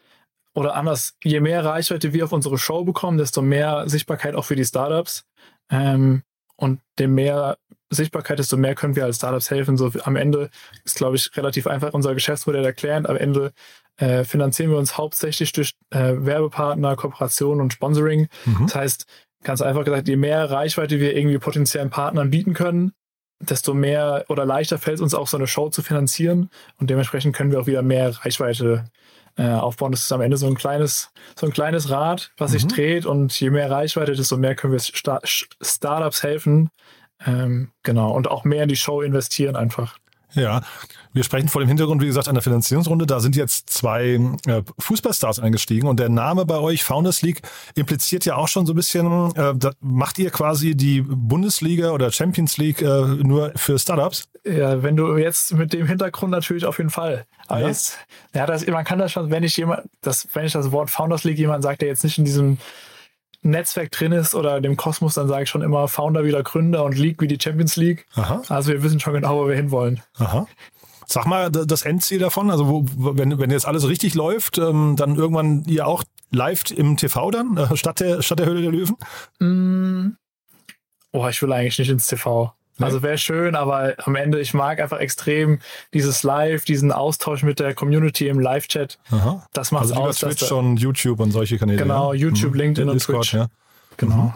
oder 0.55 0.75
anders, 0.75 1.15
je 1.23 1.41
mehr 1.41 1.65
Reichweite 1.65 2.13
wir 2.13 2.25
auf 2.25 2.33
unsere 2.33 2.59
Show 2.59 2.85
bekommen, 2.85 3.19
desto 3.19 3.43
mehr 3.43 3.89
Sichtbarkeit 3.89 4.35
auch 4.35 4.45
für 4.45 4.57
die 4.57 4.65
Startups. 4.65 5.25
Ähm, 5.71 6.23
und 6.57 6.81
je 6.99 7.07
mehr 7.07 7.57
Sichtbarkeit, 7.91 8.39
desto 8.39 8.57
mehr 8.57 8.75
können 8.75 8.97
wir 8.97 9.05
als 9.05 9.17
Startups 9.17 9.51
helfen. 9.51 9.77
So 9.77 9.91
am 10.05 10.17
Ende 10.17 10.51
ist, 10.85 10.97
glaube 10.97 11.17
ich, 11.17 11.37
relativ 11.37 11.67
einfach 11.67 11.93
unser 11.93 12.15
Geschäftsmodell 12.15 12.65
erklärend. 12.65 13.09
Am 13.09 13.17
Ende 13.17 13.53
äh, 13.97 14.25
finanzieren 14.25 14.71
wir 14.71 14.79
uns 14.79 14.97
hauptsächlich 14.97 15.53
durch 15.53 15.75
äh, 15.91 16.15
Werbepartner, 16.17 16.97
Kooperation 16.97 17.61
und 17.61 17.73
Sponsoring. 17.73 18.29
Mhm. 18.45 18.67
Das 18.67 18.75
heißt, 18.75 19.07
ganz 19.45 19.61
einfach 19.61 19.85
gesagt, 19.85 20.09
je 20.09 20.17
mehr 20.17 20.51
Reichweite 20.51 21.01
wir 21.01 21.17
irgendwie 21.17 21.39
potenziellen 21.39 21.91
Partnern 21.91 22.31
bieten 22.31 22.55
können, 22.55 22.93
desto 23.41 23.75
mehr 23.75 24.25
oder 24.29 24.45
leichter 24.47 24.79
fällt 24.79 24.97
es 24.97 25.01
uns 25.03 25.15
auch, 25.15 25.27
so 25.27 25.37
eine 25.37 25.47
Show 25.47 25.69
zu 25.69 25.83
finanzieren. 25.83 26.49
Und 26.79 26.91
dementsprechend 26.91 27.35
können 27.35 27.51
wir 27.51 27.61
auch 27.61 27.67
wieder 27.67 27.83
mehr 27.83 28.25
Reichweite 28.25 28.85
äh, 29.37 29.49
aufbauen. 29.49 29.93
Das 29.93 30.03
ist 30.03 30.13
am 30.13 30.21
Ende 30.21 30.37
so 30.37 30.47
ein 30.47 30.55
kleines, 30.55 31.11
so 31.39 31.47
ein 31.47 31.53
kleines 31.53 31.91
Rad, 31.91 32.31
was 32.37 32.53
sich 32.53 32.65
Mhm. 32.65 32.69
dreht. 32.69 33.07
Und 33.07 33.39
je 33.41 33.51
mehr 33.51 33.71
Reichweite, 33.71 34.13
desto 34.13 34.37
mehr 34.37 34.55
können 34.55 34.75
wir 34.75 34.81
Sta 34.81 35.21
Startups 35.25 36.23
helfen. 36.23 36.71
Ähm, 37.27 37.71
genau. 37.83 38.13
Und 38.13 38.29
auch 38.29 38.45
mehr 38.45 38.65
in 38.65 38.69
die 38.69 38.77
Show 38.77 39.01
investieren 39.01 39.57
einfach. 39.57 39.99
Ja, 40.35 40.63
wir 41.13 41.25
sprechen 41.25 41.49
vor 41.49 41.61
dem 41.61 41.69
Hintergrund, 41.69 42.01
wie 42.01 42.07
gesagt, 42.07 42.27
einer 42.29 42.41
Finanzierungsrunde. 42.41 43.07
Da 43.07 43.21
sind 43.21 43.37
jetzt 43.37 43.69
zwei 43.69 44.19
äh, 44.47 44.63
Fußballstars 44.79 45.41
eingestiegen 45.41 45.87
und 45.87 46.01
der 46.01 46.09
Name 46.09 46.47
bei 46.47 46.59
euch, 46.59 46.85
Founders 46.85 47.21
League, 47.23 47.43
impliziert 47.75 48.25
ja 48.25 48.37
auch 48.37 48.49
schon 48.49 48.65
so 48.67 48.73
ein 48.73 48.77
bisschen, 48.77 49.31
äh, 49.37 49.55
da 49.55 49.73
macht 49.81 50.19
ihr 50.19 50.31
quasi 50.31 50.75
die 50.75 51.03
Bundesliga 51.03 51.91
oder 51.91 52.11
Champions 52.11 52.57
League 52.57 52.81
äh, 52.81 52.87
nur 52.87 53.53
für 53.57 53.79
Startups? 53.79 54.29
Ja, 54.45 54.83
wenn 54.83 54.97
du 54.97 55.17
jetzt 55.19 55.53
mit 55.53 55.73
dem 55.73 55.87
Hintergrund 55.87 56.31
natürlich 56.33 56.65
auf 56.65 56.79
jeden 56.79 56.91
Fall. 56.91 57.27
Aber 57.47 57.61
Ja. 57.61 57.69
jetzt, 57.69 57.99
ja, 58.35 58.47
das, 58.47 58.67
man 58.67 58.85
kann 58.85 58.99
das 58.99 59.13
schon, 59.13 59.31
wenn 59.31 59.43
ich 59.43 59.57
jemand, 59.57 59.83
das, 60.01 60.27
wenn 60.33 60.47
ich 60.47 60.53
das 60.53 60.73
Wort 60.73 60.91
Founders 60.91 61.25
League 61.25 61.39
jemand 61.39 61.63
sagt, 61.63 61.83
der 61.83 61.89
jetzt 61.89 62.05
nicht 62.05 62.19
in 62.19 62.25
diesem 62.25 62.59
Netzwerk 63.43 63.91
drin 63.91 64.13
ist 64.13 64.35
oder 64.35 64.61
dem 64.61 64.77
Kosmos, 64.77 65.15
dann 65.15 65.29
sage 65.29 65.43
ich 65.45 65.51
schon 65.51 65.63
immer 65.63 65.89
Founder 65.89 66.25
wieder 66.25 66.43
Gründer 66.43 66.85
und 66.85 66.97
League 66.97 67.21
wie 67.21 67.29
die 67.29 67.39
Champions 67.43 67.77
League. 67.77 68.07
Aha. 68.15 68.43
Also 68.49 68.73
wir 68.73 68.83
wissen 68.83 69.01
schon 69.01 69.15
genau, 69.15 69.43
wo 69.43 69.49
wir 69.49 69.57
hinwollen. 69.57 70.01
Aha. 70.19 70.47
Sag 71.07 71.27
mal 71.27 71.51
das 71.51 71.83
Endziel 71.83 72.21
davon, 72.21 72.51
also 72.51 72.69
wo, 72.69 72.85
wo- 72.97 73.19
wenn, 73.19 73.39
wenn 73.39 73.51
jetzt 73.51 73.67
alles 73.67 73.87
richtig 73.89 74.15
läuft, 74.15 74.59
ähm, 74.59 74.95
dann 74.97 75.17
irgendwann 75.17 75.65
ihr 75.65 75.87
auch 75.87 76.05
live 76.31 76.71
im 76.71 76.97
TV 76.97 77.31
dann, 77.31 77.57
äh, 77.57 77.77
statt 77.77 78.01
der, 78.01 78.23
statt 78.23 78.39
der 78.39 78.47
Höhle 78.47 78.63
der 78.63 78.71
Löwen? 78.71 78.97
Mm. 79.41 80.17
Oh, 81.13 81.27
ich 81.29 81.43
will 81.43 81.53
eigentlich 81.53 81.79
nicht 81.79 81.91
ins 81.91 82.07
TV. 82.07 82.53
Nee? 82.79 82.87
Also 82.87 83.03
wäre 83.03 83.19
schön, 83.19 83.55
aber 83.55 83.95
am 84.05 84.17
Ende, 84.17 84.41
ich 84.41 84.55
mag 84.55 84.81
einfach 84.81 84.99
extrem 84.99 85.61
dieses 85.93 86.23
Live, 86.23 86.65
diesen 86.65 86.91
Austausch 86.91 87.43
mit 87.43 87.61
der 87.61 87.75
Community 87.75 88.29
im 88.29 88.41
Live-Chat. 88.41 88.99
Das 89.53 89.71
macht 89.73 89.83
Also 89.83 89.95
aus. 89.95 90.19
Twitch 90.19 90.51
und 90.51 90.79
YouTube 90.79 91.21
und 91.21 91.33
solche 91.33 91.59
Kanäle. 91.59 91.79
Genau, 91.83 92.13
ja? 92.13 92.21
YouTube, 92.21 92.55
LinkedIn 92.55 92.89
und 92.89 92.95
Discord, 92.95 93.25
Twitch. 93.25 93.35
Ja. 93.35 93.47
Genau. 93.99 94.35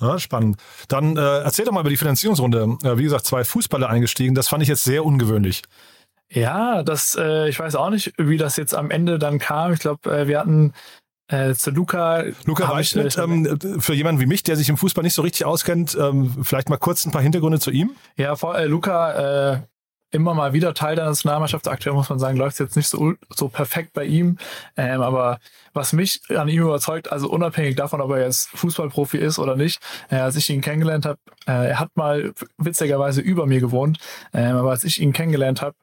Ja, 0.00 0.18
spannend. 0.18 0.58
Dann 0.88 1.16
äh, 1.16 1.20
erzähl 1.40 1.64
doch 1.64 1.72
mal 1.72 1.80
über 1.80 1.90
die 1.90 1.96
Finanzierungsrunde. 1.96 2.76
Äh, 2.82 2.98
wie 2.98 3.04
gesagt, 3.04 3.24
zwei 3.24 3.44
Fußballer 3.44 3.88
eingestiegen. 3.88 4.34
Das 4.34 4.48
fand 4.48 4.62
ich 4.62 4.68
jetzt 4.68 4.84
sehr 4.84 5.04
ungewöhnlich. 5.04 5.62
Ja, 6.28 6.82
das, 6.82 7.14
äh, 7.14 7.48
ich 7.48 7.58
weiß 7.58 7.76
auch 7.76 7.90
nicht, 7.90 8.12
wie 8.18 8.36
das 8.36 8.56
jetzt 8.56 8.74
am 8.74 8.90
Ende 8.90 9.18
dann 9.18 9.38
kam. 9.38 9.72
Ich 9.74 9.80
glaube, 9.80 10.10
äh, 10.10 10.26
wir 10.26 10.40
hatten 10.40 10.72
äh, 11.32 11.54
zu 11.54 11.70
Luca. 11.70 12.24
Luca 12.44 12.68
Weichschnitt, 12.68 13.16
ähm, 13.18 13.58
für 13.80 13.94
jemanden 13.94 14.20
wie 14.20 14.26
mich, 14.26 14.42
der 14.42 14.56
sich 14.56 14.68
im 14.68 14.76
Fußball 14.76 15.02
nicht 15.02 15.14
so 15.14 15.22
richtig 15.22 15.44
auskennt, 15.44 15.96
ähm, 15.98 16.34
vielleicht 16.42 16.68
mal 16.68 16.76
kurz 16.76 17.04
ein 17.06 17.12
paar 17.12 17.22
Hintergründe 17.22 17.58
zu 17.58 17.70
ihm. 17.70 17.92
Ja, 18.16 18.36
vor, 18.36 18.56
äh, 18.56 18.66
Luca, 18.66 19.54
äh, 19.54 19.60
immer 20.12 20.34
mal 20.34 20.52
wieder 20.52 20.74
Teil 20.74 20.94
der 20.94 21.06
Nationalmannschaft. 21.06 21.66
Aktuell 21.68 21.94
muss 21.94 22.10
man 22.10 22.18
sagen, 22.18 22.36
läuft 22.36 22.54
es 22.54 22.58
jetzt 22.58 22.76
nicht 22.76 22.88
so, 22.88 23.14
so 23.34 23.48
perfekt 23.48 23.94
bei 23.94 24.04
ihm. 24.04 24.36
Ähm, 24.76 25.00
aber 25.00 25.38
was 25.72 25.94
mich 25.94 26.20
an 26.28 26.48
ihm 26.48 26.62
überzeugt, 26.62 27.10
also 27.10 27.30
unabhängig 27.30 27.76
davon, 27.76 28.02
ob 28.02 28.10
er 28.10 28.20
jetzt 28.20 28.50
Fußballprofi 28.50 29.16
ist 29.16 29.38
oder 29.38 29.56
nicht, 29.56 29.80
äh, 30.10 30.16
als 30.16 30.36
ich 30.36 30.50
ihn 30.50 30.60
kennengelernt 30.60 31.06
habe, 31.06 31.18
äh, 31.46 31.70
er 31.70 31.80
hat 31.80 31.96
mal 31.96 32.34
witzigerweise 32.58 33.22
über 33.22 33.46
mir 33.46 33.60
gewohnt, 33.60 33.98
äh, 34.32 34.44
aber 34.44 34.70
als 34.70 34.84
ich 34.84 35.00
ihn 35.00 35.14
kennengelernt 35.14 35.62
habe, 35.62 35.76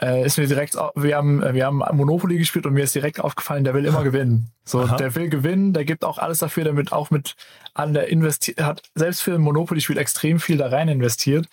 äh, 0.00 0.24
ist 0.24 0.38
mir 0.38 0.46
direkt, 0.46 0.74
wir 0.74 1.16
haben, 1.16 1.42
wir 1.54 1.66
haben 1.66 1.82
Monopoly 1.92 2.38
gespielt 2.38 2.66
und 2.66 2.72
mir 2.72 2.84
ist 2.84 2.94
direkt 2.94 3.20
aufgefallen, 3.20 3.64
der 3.64 3.74
will 3.74 3.84
immer 3.84 4.04
gewinnen. 4.04 4.52
So, 4.64 4.82
Aha. 4.82 4.96
der 4.96 5.14
will 5.14 5.28
gewinnen, 5.28 5.72
der 5.72 5.84
gibt 5.84 6.04
auch 6.04 6.18
alles 6.18 6.38
dafür, 6.38 6.64
damit 6.64 6.92
auch 6.92 7.10
mit 7.10 7.34
an 7.74 7.94
der 7.94 8.08
investiert, 8.08 8.60
hat 8.60 8.82
selbst 8.94 9.22
für 9.22 9.34
ein 9.34 9.40
Monopoly-Spiel 9.40 9.98
extrem 9.98 10.38
viel 10.38 10.56
da 10.56 10.68
rein 10.68 10.88
investiert. 10.88 11.48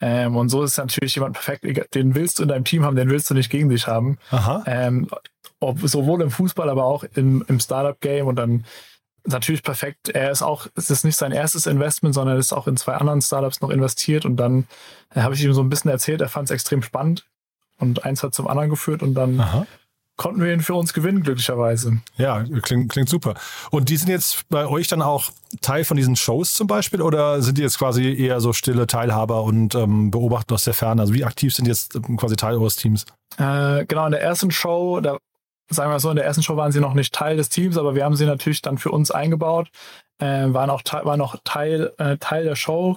Ähm, 0.00 0.36
und 0.36 0.48
so 0.48 0.62
ist 0.62 0.78
natürlich 0.78 1.16
jemand 1.16 1.34
perfekt, 1.34 1.94
den 1.94 2.14
willst 2.14 2.38
du 2.38 2.44
in 2.44 2.48
deinem 2.48 2.64
Team 2.64 2.84
haben, 2.84 2.94
den 2.94 3.10
willst 3.10 3.28
du 3.30 3.34
nicht 3.34 3.50
gegen 3.50 3.68
dich 3.68 3.88
haben. 3.88 4.18
Ähm, 4.66 5.08
ob, 5.58 5.80
sowohl 5.80 6.22
im 6.22 6.30
Fußball, 6.30 6.70
aber 6.70 6.84
auch 6.84 7.02
im, 7.14 7.44
im 7.48 7.58
Startup-Game 7.58 8.28
und 8.28 8.36
dann 8.36 8.64
natürlich 9.26 9.64
perfekt. 9.64 10.08
Er 10.10 10.30
ist 10.30 10.42
auch, 10.42 10.68
es 10.76 10.88
ist 10.90 11.04
nicht 11.04 11.16
sein 11.16 11.32
erstes 11.32 11.66
Investment, 11.66 12.14
sondern 12.14 12.36
er 12.36 12.40
ist 12.40 12.52
auch 12.52 12.68
in 12.68 12.76
zwei 12.76 12.94
anderen 12.94 13.20
Startups 13.20 13.60
noch 13.60 13.70
investiert 13.70 14.24
und 14.24 14.36
dann 14.36 14.68
äh, 15.14 15.20
habe 15.22 15.34
ich 15.34 15.42
ihm 15.42 15.52
so 15.52 15.62
ein 15.62 15.68
bisschen 15.68 15.90
erzählt, 15.90 16.20
er 16.20 16.28
fand 16.28 16.48
es 16.48 16.54
extrem 16.54 16.82
spannend 16.82 17.26
und 17.78 18.04
eins 18.04 18.22
hat 18.22 18.34
zum 18.34 18.46
anderen 18.46 18.70
geführt 18.70 19.02
und 19.02 19.14
dann 19.14 19.40
Aha 19.40 19.66
konnten 20.18 20.42
wir 20.42 20.52
ihn 20.52 20.60
für 20.60 20.74
uns 20.74 20.92
gewinnen, 20.92 21.22
glücklicherweise. 21.22 22.02
Ja, 22.18 22.44
klingt, 22.62 22.92
klingt 22.92 23.08
super. 23.08 23.34
Und 23.70 23.88
die 23.88 23.96
sind 23.96 24.10
jetzt 24.10 24.46
bei 24.50 24.66
euch 24.66 24.88
dann 24.88 25.00
auch 25.00 25.30
Teil 25.62 25.84
von 25.84 25.96
diesen 25.96 26.16
Shows 26.16 26.52
zum 26.52 26.66
Beispiel 26.66 27.00
oder 27.00 27.40
sind 27.40 27.56
die 27.56 27.62
jetzt 27.62 27.78
quasi 27.78 28.14
eher 28.14 28.40
so 28.40 28.52
stille 28.52 28.86
Teilhaber 28.86 29.44
und 29.44 29.74
ähm, 29.74 30.10
beobachten 30.10 30.52
aus 30.52 30.64
der 30.64 30.74
Ferne? 30.74 31.00
Also 31.00 31.14
wie 31.14 31.24
aktiv 31.24 31.54
sind 31.54 31.66
jetzt 31.66 31.94
ähm, 31.94 32.18
quasi 32.18 32.36
Teil 32.36 32.56
eures 32.56 32.76
Teams? 32.76 33.06
Äh, 33.38 33.86
genau, 33.86 34.04
in 34.04 34.10
der 34.10 34.20
ersten 34.20 34.50
Show, 34.50 35.00
da 35.00 35.18
sagen 35.70 35.90
wir 35.90 36.00
so, 36.00 36.10
in 36.10 36.16
der 36.16 36.24
ersten 36.24 36.42
Show 36.42 36.56
waren 36.56 36.72
sie 36.72 36.80
noch 36.80 36.94
nicht 36.94 37.14
Teil 37.14 37.36
des 37.36 37.48
Teams, 37.48 37.78
aber 37.78 37.94
wir 37.94 38.04
haben 38.04 38.16
sie 38.16 38.26
natürlich 38.26 38.60
dann 38.60 38.76
für 38.76 38.90
uns 38.90 39.12
eingebaut, 39.12 39.70
äh, 40.18 40.52
waren 40.52 40.68
auch 40.68 40.82
waren 40.84 41.20
auch 41.20 41.36
Teil, 41.44 41.92
äh, 41.98 42.16
Teil 42.18 42.42
der 42.42 42.56
Show 42.56 42.96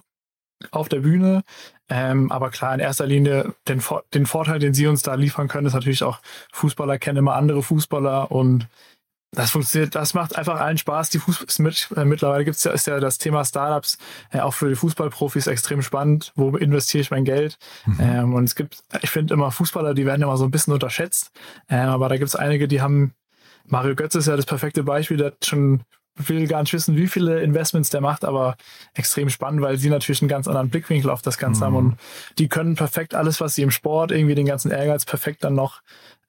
auf 0.72 0.90
der 0.90 1.00
Bühne. 1.00 1.44
Ähm, 1.92 2.32
aber 2.32 2.52
klar, 2.52 2.74
in 2.74 2.80
erster 2.80 3.06
Linie 3.06 3.54
den, 3.68 3.84
den 4.14 4.26
Vorteil, 4.26 4.60
den 4.60 4.74
sie 4.74 4.88
uns 4.88 5.02
da 5.02 5.16
liefern 5.16 5.50
können, 5.50 5.68
ist 5.68 5.74
natürlich 5.74 6.04
auch, 6.04 6.20
Fußballer 6.54 6.98
kennen 6.98 7.18
immer 7.18 7.36
andere 7.36 7.62
Fußballer 7.62 8.32
und 8.32 8.68
das 9.34 9.52
funktioniert, 9.52 9.94
das 9.94 10.14
macht 10.14 10.38
einfach 10.38 10.60
allen 10.60 10.78
Spaß. 10.78 11.10
Die 11.10 11.20
Fußball, 11.20 11.48
mit, 11.66 11.90
äh, 11.96 12.06
mittlerweile 12.06 12.46
gibt's 12.46 12.64
ja, 12.64 12.72
ist 12.72 12.88
ja 12.88 13.00
das 13.02 13.18
Thema 13.18 13.44
Startups 13.44 13.98
äh, 14.32 14.40
auch 14.40 14.54
für 14.54 14.70
die 14.70 14.76
Fußballprofis 14.76 15.48
extrem 15.48 15.82
spannend. 15.82 16.32
Wo 16.36 16.56
investiere 16.56 17.02
ich 17.02 17.12
mein 17.12 17.26
Geld? 17.26 17.58
Mhm. 17.86 17.98
Ähm, 18.00 18.34
und 18.36 18.46
es 18.46 18.56
gibt, 18.56 18.84
ich 19.02 19.10
finde 19.10 19.34
immer 19.34 19.52
Fußballer, 19.52 19.94
die 19.94 20.06
werden 20.06 20.22
immer 20.22 20.38
so 20.38 20.46
ein 20.46 20.52
bisschen 20.52 20.74
unterschätzt. 20.74 21.32
Ähm, 21.70 21.90
aber 21.90 22.08
da 22.08 22.18
gibt's 22.18 22.36
einige, 22.36 22.70
die 22.70 22.82
haben, 22.82 23.14
Mario 23.66 23.96
Götze 23.96 24.20
ist 24.20 24.28
ja 24.28 24.38
das 24.38 24.46
perfekte 24.46 24.84
Beispiel, 24.84 25.18
der 25.18 25.28
hat 25.28 25.46
schon 25.46 25.84
will 26.16 26.48
gar 26.48 26.62
nicht 26.62 26.74
wissen, 26.74 26.98
wie 26.98 27.08
viele 27.08 27.42
Investments 27.42 27.90
der 27.90 28.02
macht, 28.02 28.26
aber 28.26 28.56
extrem 28.94 29.30
spannend, 29.30 29.62
weil 29.62 29.78
sie 29.78 29.90
natürlich 29.90 30.22
einen 30.22 30.30
ganz 30.30 30.48
anderen 30.48 30.70
Blickwinkel 30.70 31.10
auf 31.10 31.22
das 31.22 31.38
Ganze 31.38 31.62
mhm. 31.62 31.66
haben 31.66 31.76
und 31.76 31.98
die 32.38 32.48
können 32.48 32.76
perfekt 32.76 33.16
alles, 33.16 33.42
was 33.42 33.56
sie 33.56 33.62
im 33.62 33.72
Sport 33.72 34.12
irgendwie 34.12 34.36
den 34.36 34.46
ganzen 34.46 34.72
Ehrgeiz 34.72 35.06
perfekt 35.06 35.44
dann 35.44 35.56
noch 35.56 35.82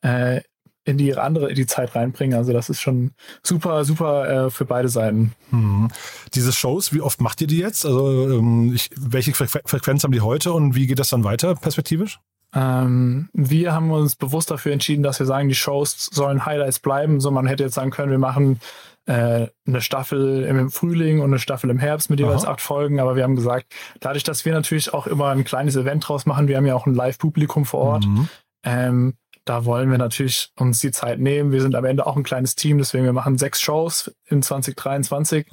äh, 0.02 0.40
in 0.84 0.98
die 0.98 1.16
andere 1.16 1.48
in 1.48 1.54
die 1.54 1.66
Zeit 1.66 1.94
reinbringen. 1.94 2.36
Also 2.36 2.52
das 2.52 2.68
ist 2.68 2.80
schon 2.80 3.12
super, 3.42 3.84
super 3.84 4.46
äh, 4.46 4.50
für 4.50 4.64
beide 4.64 4.88
Seiten. 4.88 5.32
Mhm. 5.50 5.88
Diese 6.34 6.52
Shows, 6.52 6.92
wie 6.92 7.00
oft 7.00 7.20
macht 7.20 7.40
ihr 7.40 7.46
die 7.46 7.58
jetzt? 7.58 7.86
Also 7.86 8.38
ähm, 8.38 8.72
ich, 8.74 8.90
welche 8.96 9.32
Fre 9.32 9.46
Frequenz 9.46 10.02
haben 10.02 10.12
die 10.12 10.20
heute 10.20 10.52
und 10.52 10.74
wie 10.74 10.86
geht 10.86 10.98
das 10.98 11.10
dann 11.10 11.24
weiter 11.24 11.54
perspektivisch? 11.54 12.18
Ähm, 12.54 13.28
wir 13.32 13.72
haben 13.72 13.92
uns 13.92 14.16
bewusst 14.16 14.50
dafür 14.50 14.72
entschieden, 14.72 15.02
dass 15.02 15.18
wir 15.18 15.26
sagen, 15.26 15.48
die 15.48 15.54
Shows 15.54 16.08
sollen 16.12 16.44
Highlights 16.44 16.80
bleiben. 16.80 17.20
So 17.20 17.30
man 17.30 17.46
hätte 17.46 17.62
jetzt 17.62 17.74
sagen 17.74 17.90
können, 17.90 18.10
wir 18.10 18.18
machen 18.18 18.60
äh, 19.06 19.48
eine 19.66 19.80
Staffel 19.80 20.44
im 20.44 20.70
Frühling 20.70 21.20
und 21.20 21.30
eine 21.30 21.38
Staffel 21.38 21.70
im 21.70 21.78
Herbst 21.78 22.10
mit 22.10 22.20
jeweils 22.20 22.44
Aha. 22.44 22.52
acht 22.52 22.60
Folgen. 22.60 23.00
Aber 23.00 23.16
wir 23.16 23.24
haben 23.24 23.36
gesagt, 23.36 23.66
dadurch, 24.00 24.22
dass 24.22 24.44
wir 24.44 24.52
natürlich 24.52 24.92
auch 24.94 25.06
immer 25.06 25.28
ein 25.28 25.44
kleines 25.44 25.76
Event 25.76 26.08
draus 26.08 26.26
machen, 26.26 26.48
wir 26.48 26.56
haben 26.56 26.66
ja 26.66 26.74
auch 26.74 26.86
ein 26.86 26.94
Live-Publikum 26.94 27.64
vor 27.64 27.80
Ort. 27.80 28.06
Mhm. 28.06 28.28
Ähm, 28.64 29.14
da 29.44 29.64
wollen 29.64 29.90
wir 29.90 29.98
natürlich 29.98 30.52
uns 30.56 30.80
die 30.80 30.92
Zeit 30.92 31.18
nehmen. 31.18 31.50
Wir 31.50 31.60
sind 31.60 31.74
am 31.74 31.84
Ende 31.84 32.06
auch 32.06 32.16
ein 32.16 32.22
kleines 32.22 32.54
Team, 32.54 32.78
deswegen 32.78 33.04
wir 33.04 33.12
machen 33.12 33.38
sechs 33.38 33.60
Shows 33.60 34.14
in 34.26 34.42
2023. 34.42 35.48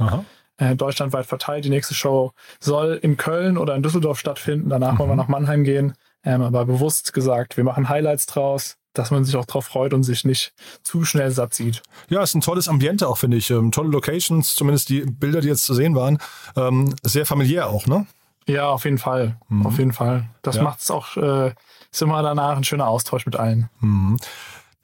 Äh, 0.57 0.75
deutschlandweit 0.75 1.25
verteilt. 1.25 1.63
Die 1.63 1.69
nächste 1.69 1.93
Show 1.93 2.33
soll 2.59 2.99
in 3.01 3.15
Köln 3.15 3.57
oder 3.57 3.75
in 3.75 3.81
Düsseldorf 3.81 4.19
stattfinden. 4.19 4.69
Danach 4.69 4.93
mhm. 4.93 4.99
wollen 4.99 5.09
wir 5.09 5.13
mhm. 5.13 5.19
nach 5.19 5.27
Mannheim 5.29 5.63
gehen. 5.63 5.93
Ähm, 6.23 6.41
aber 6.41 6.65
bewusst 6.65 7.13
gesagt, 7.13 7.55
wir 7.55 7.63
machen 7.63 7.87
Highlights 7.87 8.25
draus 8.25 8.78
dass 8.99 9.11
man 9.11 9.23
sich 9.23 9.37
auch 9.37 9.45
drauf 9.45 9.65
freut 9.65 9.93
und 9.93 10.03
sich 10.03 10.25
nicht 10.25 10.53
zu 10.83 11.05
schnell 11.05 11.31
satt 11.31 11.53
sieht. 11.53 11.81
Ja, 12.09 12.21
ist 12.21 12.35
ein 12.35 12.41
tolles 12.41 12.67
Ambiente 12.67 13.07
auch, 13.07 13.17
finde 13.17 13.37
ich. 13.37 13.49
Ähm, 13.49 13.71
tolle 13.71 13.89
Locations, 13.89 14.55
zumindest 14.55 14.89
die 14.89 15.01
Bilder, 15.01 15.39
die 15.39 15.47
jetzt 15.47 15.63
zu 15.63 15.73
sehen 15.73 15.95
waren. 15.95 16.17
Ähm, 16.57 16.93
sehr 17.01 17.25
familiär 17.25 17.69
auch, 17.69 17.87
ne? 17.87 18.05
Ja, 18.45 18.67
auf 18.67 18.83
jeden 18.83 18.97
Fall. 18.97 19.37
Mhm. 19.47 19.65
Auf 19.65 19.77
jeden 19.77 19.93
Fall. 19.93 20.25
Das 20.41 20.57
ja. 20.57 20.63
macht 20.63 20.81
es 20.81 20.91
auch, 20.91 21.15
äh, 21.15 21.53
ist 21.91 22.01
immer 22.01 22.21
danach 22.21 22.57
ein 22.57 22.65
schöner 22.65 22.87
Austausch 22.87 23.25
mit 23.25 23.37
allen. 23.37 23.69
Mhm. 23.79 24.17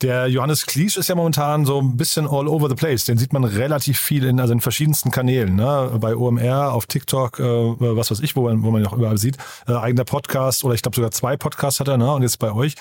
Der 0.02 0.28
Johannes 0.28 0.66
Kliesch 0.66 0.98
ist 0.98 1.08
ja 1.08 1.16
momentan 1.16 1.66
so 1.66 1.80
ein 1.80 1.96
bisschen 1.96 2.28
all 2.28 2.50
over 2.50 2.68
the 2.68 2.76
place. 2.76 3.06
Den 3.06 3.18
sieht 3.18 3.32
man 3.32 3.46
relativ 3.46 3.98
viel 3.98 4.26
in, 4.26 4.42
also 4.42 4.52
in 4.52 4.60
verschiedensten 4.60 5.10
Kanälen. 5.10 5.56
Ne? 5.56 5.98
Bei 6.02 6.16
OMR, 6.16 6.74
auf 6.74 6.86
TikTok, 6.86 7.40
äh, 7.40 7.44
was 7.44 8.12
weiß 8.12 8.20
ich, 8.20 8.36
wo 8.36 8.44
man, 8.44 8.62
wo 8.64 8.72
man 8.72 8.82
ihn 8.82 8.88
auch 8.88 8.94
überall 8.94 9.18
sieht. 9.18 9.38
Äh, 9.68 9.74
eigener 9.74 10.04
Podcast 10.04 10.66
oder 10.66 10.74
ich 10.74 10.82
glaube 10.82 10.98
sogar 10.98 11.12
zwei 11.12 11.38
Podcasts 11.38 11.80
hat 11.80 11.88
er, 11.88 11.98
ne? 11.98 12.12
Und 12.12 12.24
jetzt 12.24 12.40
bei 12.40 12.52
euch. 12.52 12.76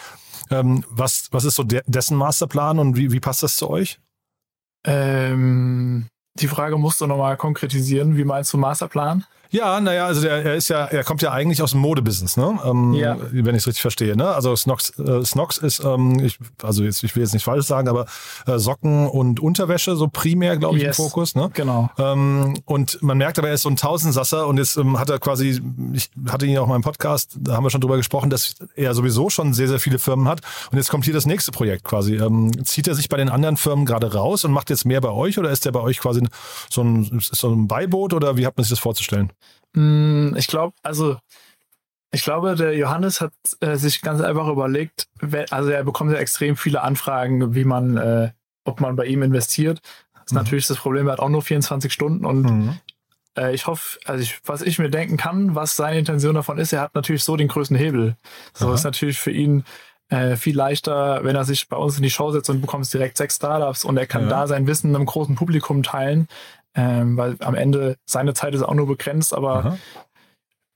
Ähm, 0.50 0.84
was, 0.90 1.28
was 1.30 1.44
ist 1.44 1.54
so 1.54 1.62
de 1.62 1.82
dessen 1.86 2.16
Masterplan 2.16 2.78
und 2.78 2.96
wie, 2.96 3.12
wie 3.12 3.20
passt 3.20 3.42
das 3.44 3.56
zu 3.56 3.70
euch? 3.70 4.00
Ähm, 4.84 6.06
die 6.34 6.48
Frage 6.48 6.78
musst 6.78 7.00
du 7.00 7.06
nochmal 7.06 7.36
konkretisieren. 7.36 8.16
Wie 8.16 8.24
meinst 8.24 8.52
du 8.52 8.58
Masterplan? 8.58 9.24
Ja, 9.54 9.80
naja, 9.80 10.06
also 10.06 10.20
der, 10.20 10.44
er 10.44 10.56
ist 10.56 10.66
ja, 10.66 10.84
er 10.86 11.04
kommt 11.04 11.22
ja 11.22 11.30
eigentlich 11.30 11.62
aus 11.62 11.70
dem 11.70 11.80
Modebusiness, 11.80 12.36
ne? 12.36 12.58
Ähm, 12.64 12.92
ja. 12.94 13.16
Wenn 13.30 13.54
ich 13.54 13.62
es 13.62 13.66
richtig 13.68 13.82
verstehe, 13.82 14.16
ne? 14.16 14.26
Also 14.26 14.56
Snox, 14.56 14.98
äh, 14.98 15.24
Snox 15.24 15.58
ist, 15.58 15.78
ähm, 15.84 16.18
ich, 16.18 16.38
also 16.60 16.82
jetzt, 16.82 17.04
ich 17.04 17.14
will 17.14 17.22
jetzt 17.22 17.34
nicht 17.34 17.44
falsch 17.44 17.64
sagen, 17.64 17.86
aber 17.86 18.06
äh, 18.48 18.58
Socken 18.58 19.06
und 19.06 19.38
Unterwäsche 19.38 19.94
so 19.94 20.08
primär, 20.08 20.56
glaube 20.56 20.78
ich, 20.78 20.82
yes. 20.82 20.98
im 20.98 21.04
Fokus, 21.04 21.36
ne? 21.36 21.50
Genau. 21.54 21.88
Ähm, 21.98 22.54
und 22.64 23.00
man 23.00 23.16
merkt 23.16 23.38
aber, 23.38 23.46
er 23.46 23.54
ist 23.54 23.62
so 23.62 23.68
ein 23.68 23.76
Tausendsasser 23.76 24.48
und 24.48 24.56
jetzt 24.56 24.76
ähm, 24.76 24.98
hat 24.98 25.08
er 25.08 25.20
quasi, 25.20 25.62
ich 25.92 26.10
hatte 26.28 26.46
ihn 26.46 26.58
auch 26.58 26.66
mal 26.66 26.74
im 26.74 26.82
Podcast, 26.82 27.36
da 27.38 27.54
haben 27.54 27.62
wir 27.62 27.70
schon 27.70 27.80
drüber 27.80 27.96
gesprochen, 27.96 28.30
dass 28.30 28.56
er 28.74 28.92
sowieso 28.92 29.30
schon 29.30 29.54
sehr, 29.54 29.68
sehr 29.68 29.78
viele 29.78 30.00
Firmen 30.00 30.26
hat. 30.26 30.40
Und 30.72 30.78
jetzt 30.78 30.90
kommt 30.90 31.04
hier 31.04 31.14
das 31.14 31.26
nächste 31.26 31.52
Projekt 31.52 31.84
quasi. 31.84 32.16
Ähm, 32.16 32.64
zieht 32.64 32.88
er 32.88 32.96
sich 32.96 33.08
bei 33.08 33.18
den 33.18 33.28
anderen 33.28 33.56
Firmen 33.56 33.86
gerade 33.86 34.12
raus 34.12 34.44
und 34.44 34.50
macht 34.50 34.68
jetzt 34.70 34.84
mehr 34.84 35.00
bei 35.00 35.10
euch 35.10 35.38
oder 35.38 35.50
ist 35.50 35.64
er 35.64 35.70
bei 35.70 35.80
euch 35.80 36.00
quasi 36.00 36.18
so 36.70 36.82
ein, 36.82 37.20
so 37.20 37.50
ein 37.50 37.68
Beiboot 37.68 38.14
oder 38.14 38.36
wie 38.36 38.46
hat 38.46 38.56
man 38.56 38.64
sich 38.64 38.70
das 38.70 38.78
vorzustellen? 38.78 39.32
Hm, 39.74 40.34
ich 40.36 40.46
glaube, 40.46 40.74
also 40.82 41.16
ich 42.14 42.22
glaube, 42.22 42.54
der 42.54 42.76
Johannes 42.76 43.20
hat 43.20 43.32
äh, 43.60 43.74
sich 43.76 44.00
ganz 44.00 44.20
einfach 44.20 44.46
überlegt, 44.46 45.08
also 45.50 45.70
er 45.70 45.82
bekommt 45.82 46.12
ja 46.12 46.18
extrem 46.18 46.56
viele 46.56 46.82
Anfragen, 46.82 47.56
wie 47.56 47.64
man, 47.64 47.96
äh, 47.96 48.30
ob 48.64 48.80
man 48.80 48.94
bei 48.94 49.06
ihm 49.06 49.22
investiert. 49.22 49.80
Das 50.14 50.26
ist 50.26 50.32
mhm. 50.32 50.38
natürlich 50.38 50.66
das 50.68 50.78
Problem, 50.78 51.08
er 51.08 51.14
hat 51.14 51.20
auch 51.20 51.28
nur 51.28 51.42
24 51.42 51.92
Stunden 51.92 52.24
und 52.24 52.42
mhm. 52.42 52.78
äh, 53.36 53.52
ich 53.52 53.66
hoffe, 53.66 53.98
also 54.04 54.22
ich, 54.22 54.38
was 54.44 54.62
ich 54.62 54.78
mir 54.78 54.90
denken 54.90 55.16
kann, 55.16 55.56
was 55.56 55.74
seine 55.74 55.98
Intention 55.98 56.36
davon 56.36 56.58
ist, 56.58 56.72
er 56.72 56.82
hat 56.82 56.94
natürlich 56.94 57.24
so 57.24 57.36
den 57.36 57.48
größten 57.48 57.76
Hebel. 57.76 58.16
So 58.52 58.66
Aha. 58.66 58.74
ist 58.74 58.84
natürlich 58.84 59.18
für 59.18 59.32
ihn 59.32 59.64
äh, 60.14 60.36
viel 60.36 60.56
leichter, 60.56 61.24
wenn 61.24 61.34
er 61.34 61.44
sich 61.44 61.68
bei 61.68 61.76
uns 61.76 61.96
in 61.96 62.02
die 62.02 62.10
Show 62.10 62.30
setzt 62.30 62.48
und 62.48 62.60
bekommt 62.60 62.92
direkt 62.92 63.16
sechs 63.16 63.36
Startups 63.36 63.84
und 63.84 63.96
er 63.96 64.06
kann 64.06 64.22
ja. 64.24 64.28
da 64.28 64.46
sein 64.46 64.66
Wissen 64.66 64.94
einem 64.94 65.06
großen 65.06 65.34
Publikum 65.34 65.82
teilen, 65.82 66.28
ähm, 66.74 67.16
weil 67.16 67.36
am 67.40 67.54
Ende 67.54 67.96
seine 68.06 68.34
Zeit 68.34 68.54
ist 68.54 68.62
auch 68.62 68.74
nur 68.74 68.86
begrenzt, 68.86 69.34
aber 69.34 69.56
Aha. 69.56 69.78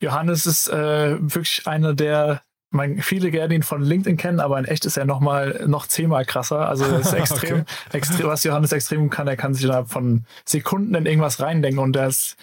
Johannes 0.00 0.47
ist 0.47 0.68
äh, 0.68 1.16
wirklich 1.21 1.66
einer 1.66 1.95
der, 1.95 2.42
man, 2.71 2.99
viele 2.99 3.30
gerne 3.30 3.54
ihn 3.54 3.62
von 3.62 3.83
LinkedIn 3.83 4.16
kennen, 4.16 4.40
aber 4.40 4.59
in 4.59 4.64
echt 4.64 4.85
ist 4.85 4.97
er 4.97 5.04
noch 5.04 5.21
mal 5.21 5.64
noch 5.66 5.87
zehnmal 5.87 6.25
krasser. 6.25 6.68
Also 6.68 6.85
ist 6.85 7.12
extrem, 7.14 7.61
okay. 7.61 7.64
extrem, 7.92 8.26
was 8.26 8.45
Johannes 8.45 8.73
extrem 8.73 9.11
kann, 9.11 9.28
er 9.28 9.37
kann 9.37 9.54
sich 9.54 9.64
innerhalb 9.64 9.88
von 9.88 10.25
Sekunden 10.45 10.95
in 10.95 11.07
irgendwas 11.07 11.40
reindenken 11.40 11.80
und 11.80 11.97
ist, 11.97 12.37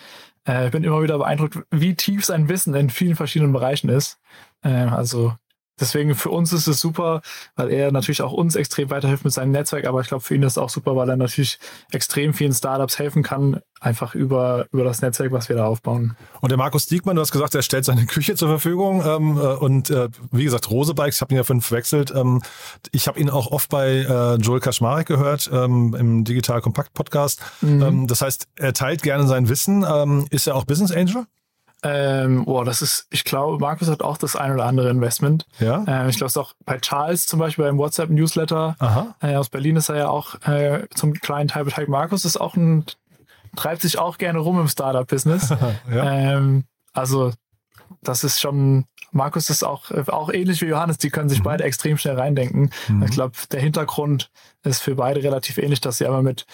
äh, 0.45 0.69
bin 0.69 0.83
immer 0.83 1.01
wieder 1.01 1.17
beeindruckt, 1.17 1.59
wie 1.71 1.95
tief 1.95 2.25
sein 2.25 2.49
Wissen 2.49 2.73
in 2.73 2.89
vielen 2.89 3.15
verschiedenen 3.15 3.53
Bereichen 3.53 3.89
ist. 3.89 4.19
Äh, 4.61 4.69
also 4.69 5.33
deswegen 5.79 6.15
für 6.15 6.29
uns 6.29 6.53
ist 6.53 6.67
es 6.67 6.79
super, 6.79 7.21
weil 7.55 7.71
er 7.71 7.91
natürlich 7.91 8.21
auch 8.21 8.31
uns 8.31 8.55
extrem 8.55 8.89
weiterhilft 8.89 9.23
mit 9.23 9.33
seinem 9.33 9.51
Netzwerk, 9.51 9.85
aber 9.85 10.01
ich 10.01 10.07
glaube, 10.07 10.23
für 10.23 10.35
ihn 10.35 10.43
ist 10.43 10.53
es 10.53 10.57
auch 10.57 10.69
super, 10.69 10.95
weil 10.95 11.09
er 11.09 11.17
natürlich 11.17 11.59
extrem 11.91 12.33
vielen 12.33 12.53
Startups 12.53 12.99
helfen 12.99 13.23
kann, 13.23 13.61
einfach 13.79 14.15
über, 14.15 14.67
über 14.71 14.83
das 14.83 15.01
Netzwerk, 15.01 15.31
was 15.31 15.49
wir 15.49 15.55
da 15.55 15.65
aufbauen. 15.65 16.15
Und 16.41 16.49
der 16.49 16.57
Markus 16.57 16.87
Diekmann, 16.87 17.15
du 17.15 17.21
hast 17.21 17.31
gesagt, 17.31 17.55
er 17.55 17.61
stellt 17.61 17.85
seine 17.85 18.05
Küche 18.07 18.35
zur 18.35 18.49
Verfügung. 18.49 19.03
Ähm, 19.05 19.37
äh, 19.37 19.41
und 19.41 19.89
äh, 19.89 20.09
wie 20.31 20.43
gesagt, 20.43 20.69
Rose 20.69 20.93
Bikes, 20.93 21.17
ich 21.17 21.21
habe 21.21 21.33
ihn 21.33 21.37
ja 21.37 21.43
fünf 21.43 21.65
verwechselt. 21.65 22.11
Ähm, 22.15 22.41
ich 22.91 23.07
habe 23.07 23.19
ihn 23.19 23.29
auch 23.29 23.51
oft 23.51 23.69
bei 23.69 23.99
äh, 23.99 24.35
Joel 24.35 24.59
Kaczmarek 24.59 25.07
gehört 25.07 25.49
ähm, 25.51 25.95
im 25.97 26.23
Digital 26.23 26.61
Kompakt 26.61 26.93
Podcast. 26.93 27.41
Mhm. 27.61 27.81
Ähm, 27.81 28.07
das 28.07 28.21
heißt, 28.21 28.47
er 28.55 28.73
teilt 28.73 29.03
gerne 29.03 29.27
sein 29.27 29.49
Wissen. 29.49 29.85
Ähm, 29.87 30.27
ist 30.29 30.47
er 30.47 30.55
auch 30.55 30.65
Business 30.65 30.91
Angel? 30.91 31.25
Ähm, 31.87 32.45
boah, 32.45 32.65
das 32.65 32.81
ist, 32.81 33.05
ich 33.11 33.23
glaube, 33.23 33.59
Markus 33.59 33.89
hat 33.89 34.01
auch 34.01 34.17
das 34.17 34.35
ein 34.35 34.51
oder 34.51 34.65
andere 34.65 34.89
Investment. 34.89 35.45
Ja. 35.59 35.83
Ähm, 35.87 36.09
ich 36.09 36.17
glaube, 36.17 36.27
es 36.27 36.35
ist 36.35 36.41
auch 36.41 36.53
bei 36.65 36.79
Charles 36.79 37.27
zum 37.27 37.37
Beispiel 37.37 37.63
beim 37.63 37.77
WhatsApp-Newsletter 37.77 39.13
äh, 39.21 39.35
aus 39.35 39.49
Berlin 39.49 39.75
ist 39.75 39.89
er 39.89 39.97
ja 39.97 40.09
auch 40.09 40.41
äh, 40.47 40.87
zum 40.95 41.13
kleinen 41.13 41.47
Teil 41.47 41.63
beteiligt. 41.63 41.91
Markus 41.91 42.25
ist 42.25 42.37
auch 42.37 42.55
ein, 42.55 42.85
treibt 43.55 43.83
sich 43.83 43.99
auch 43.99 44.17
gerne 44.17 44.39
rum 44.39 44.59
im 44.59 44.67
Startup-Business. 44.67 45.49
ja. 45.91 46.11
ähm, 46.11 46.63
also, 46.91 47.31
das 48.01 48.23
ist 48.23 48.41
schon, 48.41 48.85
Markus 49.11 49.51
ist 49.51 49.63
auch, 49.63 49.91
auch 50.07 50.33
ähnlich 50.33 50.63
wie 50.63 50.67
Johannes, 50.67 50.97
die 50.97 51.11
können 51.11 51.29
sich 51.29 51.39
mhm. 51.39 51.43
beide 51.43 51.65
extrem 51.65 51.99
schnell 51.99 52.17
reindenken. 52.17 52.71
Mhm. 52.87 53.03
Ich 53.03 53.11
glaube, 53.11 53.33
der 53.51 53.61
Hintergrund 53.61 54.31
ist 54.63 54.81
für 54.81 54.95
beide 54.95 55.21
relativ 55.21 55.59
ähnlich, 55.59 55.81
dass 55.81 55.99
sie 55.99 56.07
aber 56.07 56.23
mit 56.23 56.47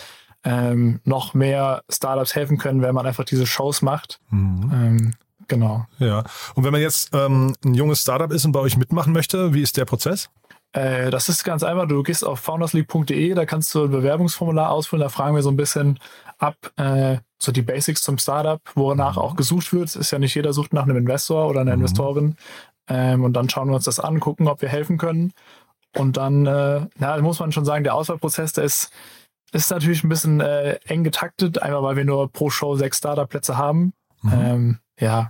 ähm, 0.43 0.99
noch 1.03 1.33
mehr 1.33 1.83
Startups 1.89 2.35
helfen 2.35 2.57
können, 2.57 2.81
wenn 2.81 2.95
man 2.95 3.05
einfach 3.05 3.25
diese 3.25 3.45
Shows 3.45 3.81
macht. 3.81 4.19
Mhm. 4.29 4.71
Ähm, 4.73 5.13
genau. 5.47 5.85
Ja. 5.99 6.23
Und 6.55 6.63
wenn 6.63 6.71
man 6.71 6.81
jetzt 6.81 7.13
ähm, 7.13 7.55
ein 7.63 7.73
junges 7.73 8.01
Startup 8.01 8.31
ist 8.31 8.45
und 8.45 8.51
bei 8.51 8.59
euch 8.59 8.77
mitmachen 8.77 9.13
möchte, 9.13 9.53
wie 9.53 9.61
ist 9.61 9.77
der 9.77 9.85
Prozess? 9.85 10.29
Äh, 10.73 11.11
das 11.11 11.29
ist 11.29 11.43
ganz 11.43 11.63
einfach. 11.63 11.87
Du 11.87 12.01
gehst 12.03 12.25
auf 12.25 12.39
foundersleague.de, 12.39 13.33
da 13.33 13.45
kannst 13.45 13.73
du 13.75 13.83
ein 13.83 13.91
Bewerbungsformular 13.91 14.71
ausfüllen. 14.71 15.01
Da 15.01 15.09
fragen 15.09 15.35
wir 15.35 15.43
so 15.43 15.51
ein 15.51 15.57
bisschen 15.57 15.99
ab, 16.37 16.55
äh, 16.77 17.17
so 17.37 17.51
die 17.51 17.61
Basics 17.61 18.01
zum 18.01 18.17
Startup, 18.17 18.61
wonach 18.75 19.15
mhm. 19.15 19.21
auch 19.21 19.35
gesucht 19.35 19.73
wird. 19.73 19.95
Ist 19.95 20.11
ja 20.11 20.19
nicht 20.19 20.35
jeder 20.35 20.53
sucht 20.53 20.73
nach 20.73 20.83
einem 20.83 20.97
Investor 20.97 21.47
oder 21.47 21.61
einer 21.61 21.75
mhm. 21.75 21.81
Investorin. 21.81 22.35
Ähm, 22.87 23.23
und 23.23 23.33
dann 23.33 23.49
schauen 23.49 23.69
wir 23.69 23.75
uns 23.75 23.85
das 23.85 23.99
an, 23.99 24.19
gucken, 24.19 24.47
ob 24.47 24.61
wir 24.61 24.69
helfen 24.69 24.97
können. 24.97 25.33
Und 25.97 26.17
dann, 26.17 26.45
äh, 26.45 26.87
na, 26.97 27.17
muss 27.21 27.39
man 27.39 27.51
schon 27.51 27.65
sagen, 27.65 27.83
der 27.83 27.95
Auswahlprozess, 27.95 28.53
der 28.53 28.63
ist 28.63 28.91
ist 29.51 29.69
natürlich 29.69 30.03
ein 30.03 30.09
bisschen 30.09 30.39
äh, 30.39 30.79
eng 30.85 31.03
getaktet, 31.03 31.61
einmal 31.61 31.83
weil 31.83 31.95
wir 31.97 32.05
nur 32.05 32.31
pro 32.31 32.49
Show 32.49 32.75
sechs 32.75 32.97
Startup-Plätze 32.97 33.57
haben. 33.57 33.93
Mhm. 34.21 34.31
Ähm, 34.33 34.79
ja. 34.99 35.29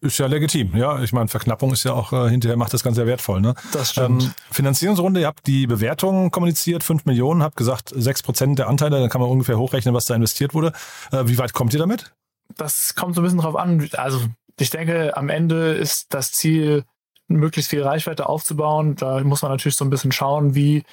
Ist 0.00 0.18
ja 0.18 0.26
legitim, 0.26 0.76
ja. 0.76 1.02
Ich 1.02 1.12
meine, 1.12 1.26
Verknappung 1.26 1.72
ist 1.72 1.82
ja 1.82 1.92
auch 1.92 2.12
äh, 2.12 2.30
hinterher 2.30 2.56
macht 2.56 2.72
das 2.72 2.84
Ganze 2.84 2.98
sehr 2.98 3.06
wertvoll. 3.06 3.40
Ne? 3.40 3.54
Das 3.72 3.90
stimmt. 3.90 4.22
Ähm, 4.22 4.32
Finanzierungsrunde, 4.50 5.20
ihr 5.20 5.26
habt 5.26 5.46
die 5.46 5.66
Bewertung 5.66 6.30
kommuniziert, 6.30 6.84
fünf 6.84 7.04
Millionen, 7.04 7.42
habt 7.42 7.56
gesagt, 7.56 7.92
sechs 7.94 8.22
Prozent 8.22 8.60
der 8.60 8.68
Anteile, 8.68 9.00
dann 9.00 9.08
kann 9.08 9.20
man 9.20 9.30
ungefähr 9.30 9.58
hochrechnen, 9.58 9.94
was 9.94 10.04
da 10.04 10.14
investiert 10.14 10.54
wurde. 10.54 10.72
Äh, 11.10 11.24
wie 11.26 11.38
weit 11.38 11.52
kommt 11.52 11.72
ihr 11.72 11.80
damit? 11.80 12.12
Das 12.56 12.94
kommt 12.94 13.16
so 13.16 13.22
ein 13.22 13.24
bisschen 13.24 13.40
drauf 13.40 13.56
an. 13.56 13.88
Also 13.94 14.20
ich 14.60 14.70
denke, 14.70 15.16
am 15.16 15.28
Ende 15.30 15.72
ist 15.72 16.14
das 16.14 16.32
Ziel, 16.32 16.84
möglichst 17.26 17.70
viel 17.70 17.82
Reichweite 17.82 18.28
aufzubauen. 18.28 18.94
Da 18.94 19.22
muss 19.24 19.42
man 19.42 19.50
natürlich 19.50 19.76
so 19.76 19.84
ein 19.84 19.90
bisschen 19.90 20.12
schauen, 20.12 20.54
wie 20.54 20.84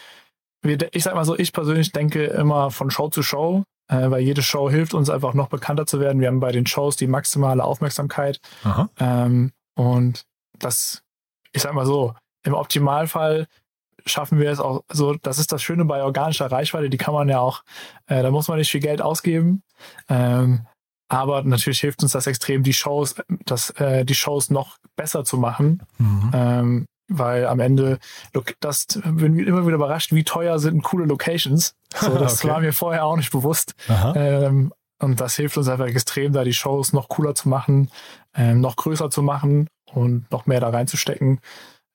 ich 0.65 1.03
sag 1.03 1.15
mal 1.15 1.25
so, 1.25 1.37
ich 1.37 1.53
persönlich 1.53 1.91
denke 1.91 2.25
immer 2.25 2.71
von 2.71 2.91
Show 2.91 3.09
zu 3.09 3.23
Show, 3.23 3.63
äh, 3.87 4.09
weil 4.09 4.21
jede 4.21 4.41
Show 4.41 4.69
hilft 4.69 4.93
uns 4.93 5.09
einfach 5.09 5.33
noch 5.33 5.47
bekannter 5.47 5.85
zu 5.85 5.99
werden. 5.99 6.19
Wir 6.19 6.27
haben 6.27 6.39
bei 6.39 6.51
den 6.51 6.65
Shows 6.65 6.95
die 6.95 7.07
maximale 7.07 7.63
Aufmerksamkeit. 7.63 8.39
Ähm, 8.99 9.51
und 9.75 10.23
das, 10.59 11.03
ich 11.53 11.61
sag 11.61 11.73
mal 11.73 11.85
so, 11.85 12.13
im 12.43 12.53
Optimalfall 12.53 13.47
schaffen 14.05 14.39
wir 14.39 14.51
es 14.51 14.59
auch 14.59 14.83
so, 14.91 15.15
das 15.15 15.39
ist 15.39 15.51
das 15.51 15.63
Schöne 15.63 15.85
bei 15.85 16.03
organischer 16.03 16.51
Reichweite, 16.51 16.89
die 16.89 16.97
kann 16.97 17.13
man 17.13 17.27
ja 17.27 17.39
auch, 17.39 17.63
äh, 18.07 18.21
da 18.21 18.31
muss 18.31 18.47
man 18.47 18.57
nicht 18.57 18.69
viel 18.69 18.81
Geld 18.81 19.01
ausgeben. 19.01 19.63
Ähm, 20.09 20.65
aber 21.07 21.43
natürlich 21.43 21.79
hilft 21.79 22.03
uns 22.03 22.11
das 22.11 22.27
extrem, 22.27 22.63
die 22.63 22.73
Shows, 22.73 23.15
das, 23.45 23.71
äh, 23.71 24.05
die 24.05 24.15
Shows 24.15 24.49
noch 24.49 24.77
besser 24.95 25.23
zu 25.23 25.37
machen. 25.37 25.83
Mhm. 25.97 26.31
Ähm, 26.33 26.85
weil 27.07 27.45
am 27.45 27.59
Ende, 27.59 27.99
das 28.59 28.87
bin 29.03 29.37
immer 29.39 29.65
wieder 29.65 29.75
überrascht, 29.75 30.13
wie 30.13 30.23
teuer 30.23 30.59
sind 30.59 30.83
coole 30.83 31.05
Locations. 31.05 31.75
So, 31.95 32.15
das 32.17 32.39
okay. 32.39 32.53
war 32.53 32.59
mir 32.59 32.73
vorher 32.73 33.05
auch 33.05 33.17
nicht 33.17 33.31
bewusst. 33.31 33.75
Ähm, 34.15 34.73
und 34.99 35.19
das 35.19 35.35
hilft 35.35 35.57
uns 35.57 35.67
einfach 35.67 35.87
extrem, 35.87 36.33
da 36.33 36.43
die 36.43 36.53
Shows 36.53 36.93
noch 36.93 37.09
cooler 37.09 37.35
zu 37.35 37.49
machen, 37.49 37.89
ähm, 38.33 38.61
noch 38.61 38.75
größer 38.75 39.09
zu 39.09 39.21
machen 39.21 39.67
und 39.93 40.29
noch 40.31 40.45
mehr 40.45 40.59
da 40.59 40.69
reinzustecken. 40.69 41.39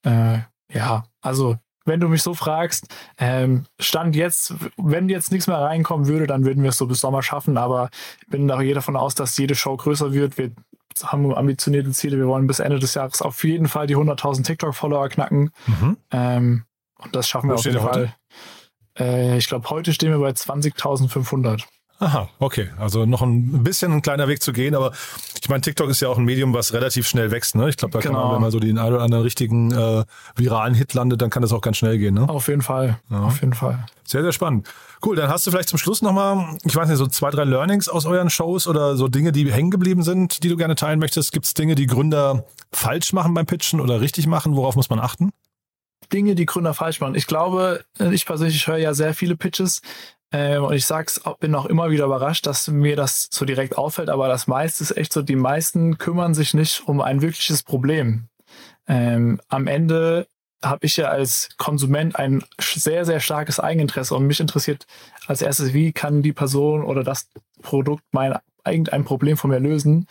Äh, 0.05 0.39
ja, 0.73 1.05
also 1.21 1.57
wenn 1.87 2.01
du 2.01 2.09
mich 2.09 2.23
so 2.23 2.35
fragst, 2.35 2.87
ähm, 3.19 3.65
Stand 3.81 4.15
jetzt, 4.15 4.55
wenn 4.77 5.09
jetzt 5.09 5.33
nichts 5.33 5.47
mehr 5.47 5.59
reinkommen 5.59 6.07
würde, 6.07 6.27
dann 6.27 6.45
würden 6.45 6.63
wir 6.63 6.71
es 6.71 6.77
so 6.77 6.87
bis 6.87 7.01
Sommer 7.01 7.23
schaffen, 7.23 7.57
aber 7.57 7.91
ich 8.21 8.29
bin 8.29 8.47
da 8.47 8.61
jeder 8.61 8.77
davon 8.77 8.97
aus, 8.97 9.15
dass 9.15 9.37
jede 9.39 9.55
Show 9.55 9.77
größer 9.77 10.13
wird. 10.13 10.39
Wir 10.39 10.53
haben 11.05 11.35
ambitionierte 11.35 11.91
Ziele. 11.91 12.19
Wir 12.19 12.27
wollen 12.27 12.47
bis 12.47 12.61
Ende 12.61 12.79
des 12.79 12.95
Jahres 12.95 13.23
auf 13.23 13.45
jeden 13.45 13.69
Fall 13.69 13.87
die 13.87 13.97
100.000 13.97 14.45
TikTok-Follower 14.45 15.09
knacken. 15.09 15.51
Mhm. 15.67 15.97
Ähm, 16.11 16.65
und 16.99 17.17
das 17.17 17.29
schaffen 17.29 17.49
Wo 17.49 17.53
wir 17.53 17.59
auf 17.59 17.65
jeden 17.65 17.81
Fall. 17.81 18.15
Äh, 18.99 19.39
ich 19.39 19.49
glaube, 19.49 19.69
heute 19.71 19.93
stehen 19.93 20.11
wir 20.11 20.19
bei 20.19 20.31
20.500. 20.31 21.65
Aha, 22.01 22.31
okay. 22.39 22.71
Also 22.79 23.05
noch 23.05 23.21
ein 23.21 23.63
bisschen 23.63 23.93
ein 23.93 24.01
kleiner 24.01 24.27
Weg 24.27 24.43
zu 24.43 24.55
gehen, 24.55 24.75
aber 24.75 24.93
ich 25.43 25.51
meine, 25.51 25.61
TikTok 25.61 25.91
ist 25.91 26.01
ja 26.01 26.09
auch 26.09 26.17
ein 26.17 26.25
Medium, 26.25 26.55
was 26.55 26.73
relativ 26.73 27.07
schnell 27.07 27.31
wächst. 27.31 27.55
Ne? 27.55 27.69
Ich 27.69 27.77
glaube, 27.77 27.93
da 27.93 28.01
genau. 28.01 28.15
kann 28.15 28.23
man, 28.23 28.35
wenn 28.37 28.41
man 28.41 28.51
so 28.51 28.59
den 28.59 28.79
einen 28.79 28.95
oder 28.95 29.03
anderen 29.05 29.23
richtigen 29.23 29.71
äh, 29.71 30.05
viralen 30.35 30.75
Hit 30.75 30.95
landet, 30.95 31.21
dann 31.21 31.29
kann 31.29 31.43
das 31.43 31.53
auch 31.53 31.61
ganz 31.61 31.77
schnell 31.77 31.99
gehen. 31.99 32.15
Ne? 32.15 32.27
Auf 32.27 32.49
jeden 32.49 32.63
Fall. 32.63 32.99
Ja. 33.11 33.21
Auf 33.25 33.43
jeden 33.43 33.53
Fall. 33.53 33.85
Sehr, 34.05 34.23
sehr 34.23 34.33
spannend. 34.33 34.67
Cool, 35.05 35.15
dann 35.15 35.29
hast 35.29 35.47
du 35.47 35.51
vielleicht 35.51 35.69
zum 35.69 35.79
Schluss 35.79 36.01
nochmal, 36.01 36.57
ich 36.65 36.75
weiß 36.75 36.89
nicht, 36.89 36.97
so 36.97 37.07
zwei, 37.07 37.31
drei 37.31 37.45
Learnings 37.45 37.91
aus 37.91 38.07
euren 38.07 38.31
Shows 38.31 38.67
oder 38.67 38.97
so 38.97 39.09
Dinge, 39.09 39.31
die 39.31 39.53
hängen 39.53 39.71
geblieben 39.71 40.03
sind, 40.03 40.43
die 40.43 40.49
du 40.49 40.57
gerne 40.57 40.77
teilen 40.77 41.01
möchtest. 41.01 41.33
Gibt 41.33 41.45
es 41.45 41.53
Dinge, 41.53 41.75
die 41.75 41.87
Gründer 41.87 42.47
falsch 42.73 43.13
machen 43.13 43.35
beim 43.35 43.45
Pitchen 43.45 43.79
oder 43.79 44.01
richtig 44.01 44.27
machen? 44.27 44.57
Worauf 44.57 44.75
muss 44.75 44.89
man 44.89 45.01
achten? 45.01 45.33
Dinge, 46.13 46.35
die 46.35 46.47
Gründer 46.47 46.73
falsch 46.73 47.01
machen. 47.01 47.15
Ich 47.15 47.27
glaube, 47.27 47.85
ich 47.99 48.25
persönlich 48.25 48.67
höre 48.67 48.79
ja 48.79 48.95
sehr 48.95 49.13
viele 49.13 49.37
Pitches. 49.37 49.83
Ähm, 50.33 50.65
und 50.65 50.75
ich 50.75 50.87
sag's, 50.87 51.21
bin 51.41 51.55
auch 51.55 51.67
immer 51.67 51.91
wieder 51.91 52.05
überrascht, 52.05 52.47
dass 52.47 52.69
mir 52.69 52.97
das 52.97 53.29
so 53.31 53.45
direkt 53.45 53.77
auffällt, 53.77 54.09
aber 54.09 54.29
das 54.29 54.47
meiste 54.47 54.83
ist 54.85 54.97
echt 54.97 55.13
so, 55.13 55.23
die 55.23 55.37
meisten 55.37 55.99
kümmern 55.99 56.35
sich 56.35 56.55
nicht 56.55 56.87
um 56.87 57.01
ein 57.01 57.21
wirkliches 57.21 57.63
Problem. 57.63 58.29
Ähm, 58.87 59.41
am 59.49 59.67
Ende 59.67 60.27
habe 60.63 60.87
ich 60.87 60.97
ja 60.97 61.09
als 61.09 61.49
Konsument 61.57 62.17
ein 62.17 62.45
sehr, 62.61 63.05
sehr 63.05 63.21
starkes 63.21 63.59
Eigeninteresse 63.59 64.15
und 64.15 64.27
mich 64.27 64.41
interessiert 64.41 64.87
als 65.27 65.43
erstes, 65.43 65.73
wie 65.73 65.93
kann 65.93 66.23
die 66.23 66.33
Person 66.33 66.85
oder 66.85 67.03
das 67.03 67.29
Produkt 67.63 68.05
mein 68.13 68.37
irgendein 68.67 69.05
Problem 69.05 69.37
von 69.37 69.51
mir 69.51 69.59
lösen. 69.59 70.07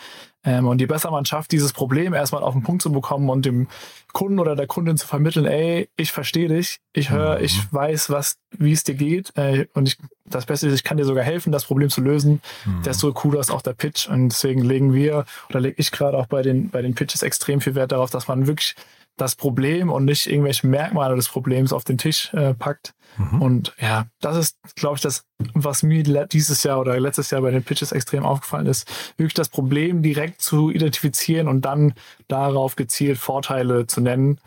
Ähm, 0.45 0.67
und 0.67 0.80
je 0.80 0.88
besser 0.88 1.12
man 1.12 1.25
schafft, 1.25 1.52
dieses 1.52 1.73
Problem 1.73 2.13
erstmal 2.13 2.43
auf 2.43 2.54
den 2.54 2.63
Punkt 2.63 2.82
zu 2.82 2.91
bekommen 2.91 3.30
und 3.30 3.45
dem 3.45 3.67
Kunden 4.13 4.39
oder 4.39 4.56
der 4.56 4.67
Kundin 4.67 4.97
zu 4.97 5.06
vermitteln, 5.06 5.45
ey, 5.45 5.89
ich 5.97 6.12
verstehe 6.12 6.47
dich, 6.47 6.80
ich 6.93 7.10
höre, 7.10 7.39
mhm. 7.39 7.45
ich 7.45 7.73
weiß, 7.73 8.10
was, 8.10 8.38
wie 8.52 8.71
es 8.71 8.84
dir 8.84 8.95
geht 8.95 9.36
äh, 9.36 9.67
und 9.73 9.89
ich, 9.89 9.97
das 10.25 10.45
Beste 10.45 10.67
ist, 10.67 10.73
ich 10.75 10.84
kann 10.84 10.97
dir 10.97 11.06
sogar 11.06 11.23
helfen, 11.23 11.52
das 11.52 11.65
Problem 11.65 11.89
zu 11.89 12.02
lösen, 12.02 12.41
mhm. 12.65 12.84
desto 12.84 13.12
cooler 13.12 13.41
ist 13.41 13.52
auch 13.52 13.62
der 13.62 13.73
Pitch. 13.73 14.08
Und 14.08 14.30
deswegen 14.30 14.63
legen 14.63 14.93
wir 14.93 15.25
oder 15.49 15.60
lege 15.60 15.75
ich 15.78 15.91
gerade 15.91 16.17
auch 16.17 16.28
bei 16.28 16.41
den, 16.41 16.69
bei 16.69 16.82
den 16.82 16.95
Pitches 16.95 17.21
extrem 17.21 17.60
viel 17.60 17.75
Wert 17.75 17.91
darauf, 17.91 18.10
dass 18.10 18.28
man 18.28 18.47
wirklich 18.47 18.75
das 19.21 19.36
Problem 19.36 19.89
und 19.89 20.05
nicht 20.05 20.27
irgendwelche 20.27 20.67
Merkmale 20.67 21.15
des 21.15 21.29
Problems 21.29 21.73
auf 21.73 21.84
den 21.84 21.97
Tisch 21.97 22.34
äh, 22.34 22.53
packt. 22.53 22.93
Mhm. 23.17 23.41
Und 23.41 23.75
ja, 23.79 24.05
das 24.21 24.38
ist, 24.38 24.58
glaube 24.75 24.95
ich, 24.95 25.01
das, 25.01 25.25
was 25.53 25.84
mir 25.84 26.03
dieses 26.27 26.63
Jahr 26.63 26.79
oder 26.79 26.99
letztes 26.99 27.32
Jahr 27.32 27.41
bei 27.41 27.51
den 27.51 27.63
Pitches 27.63 27.91
extrem 27.91 28.25
aufgefallen 28.25 28.67
ist, 28.67 28.89
wirklich 29.17 29.34
das 29.34 29.49
Problem 29.49 30.01
direkt 30.01 30.41
zu 30.41 30.69
identifizieren 30.69 31.47
und 31.47 31.62
dann 31.65 31.93
darauf 32.27 32.75
gezielt 32.75 33.17
Vorteile 33.17 33.88
zu 33.88 34.01
nennen. 34.01 34.39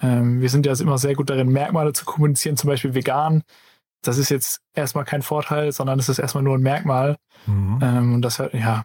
Ähm, 0.00 0.40
wir 0.40 0.48
sind 0.48 0.66
ja 0.66 0.78
immer 0.78 0.98
sehr 0.98 1.14
gut 1.14 1.30
darin, 1.30 1.48
Merkmale 1.48 1.92
zu 1.92 2.04
kommunizieren, 2.04 2.56
zum 2.56 2.68
Beispiel 2.68 2.94
vegan. 2.94 3.42
Das 4.02 4.16
ist 4.16 4.30
jetzt 4.30 4.60
erstmal 4.74 5.04
kein 5.04 5.22
Vorteil, 5.22 5.72
sondern 5.72 5.98
es 5.98 6.08
ist 6.08 6.18
erstmal 6.18 6.42
nur 6.42 6.56
ein 6.56 6.62
Merkmal. 6.62 7.16
Mhm. 7.46 7.78
Ähm, 7.82 8.14
und 8.14 8.22
das, 8.22 8.38
ja, 8.52 8.84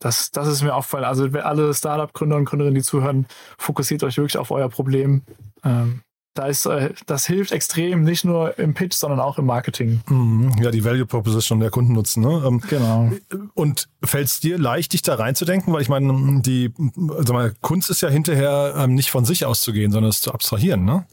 das, 0.00 0.30
das 0.32 0.48
ist 0.48 0.62
mir 0.62 0.74
aufgefallen. 0.74 1.04
Also 1.04 1.26
alle 1.26 1.72
Startup-Gründer 1.72 2.36
und 2.36 2.46
Gründerinnen, 2.46 2.74
die 2.74 2.82
zuhören, 2.82 3.26
fokussiert 3.58 4.02
euch 4.02 4.16
wirklich 4.16 4.38
auf 4.38 4.50
euer 4.50 4.68
Problem. 4.68 5.22
Ähm, 5.62 6.02
da 6.34 6.46
ist, 6.46 6.64
äh, 6.66 6.94
das 7.06 7.26
hilft 7.26 7.52
extrem, 7.52 8.02
nicht 8.02 8.24
nur 8.24 8.58
im 8.58 8.72
Pitch, 8.72 8.94
sondern 8.94 9.20
auch 9.20 9.38
im 9.38 9.46
Marketing. 9.46 10.00
Mhm. 10.08 10.52
Ja, 10.60 10.70
die 10.70 10.84
Value 10.84 11.04
Proposition 11.04 11.60
der 11.60 11.70
Kunden 11.70 11.92
nutzen. 11.92 12.22
Ne? 12.22 12.42
Ähm, 12.46 12.60
genau. 12.68 13.12
Und 13.54 13.88
fällt 14.02 14.28
es 14.28 14.40
dir 14.40 14.58
leicht, 14.58 14.92
dich 14.92 15.02
da 15.02 15.16
reinzudenken? 15.16 15.72
Weil 15.72 15.82
ich 15.82 15.88
meine, 15.88 16.40
die 16.40 16.72
also 17.16 17.34
meine, 17.34 17.52
Kunst 17.60 17.90
ist 17.90 18.00
ja 18.00 18.08
hinterher 18.08 18.74
ähm, 18.76 18.94
nicht 18.94 19.10
von 19.10 19.24
sich 19.24 19.44
auszugehen, 19.44 19.92
sondern 19.92 20.10
es 20.10 20.20
zu 20.20 20.32
abstrahieren, 20.32 20.84
ne? 20.84 21.04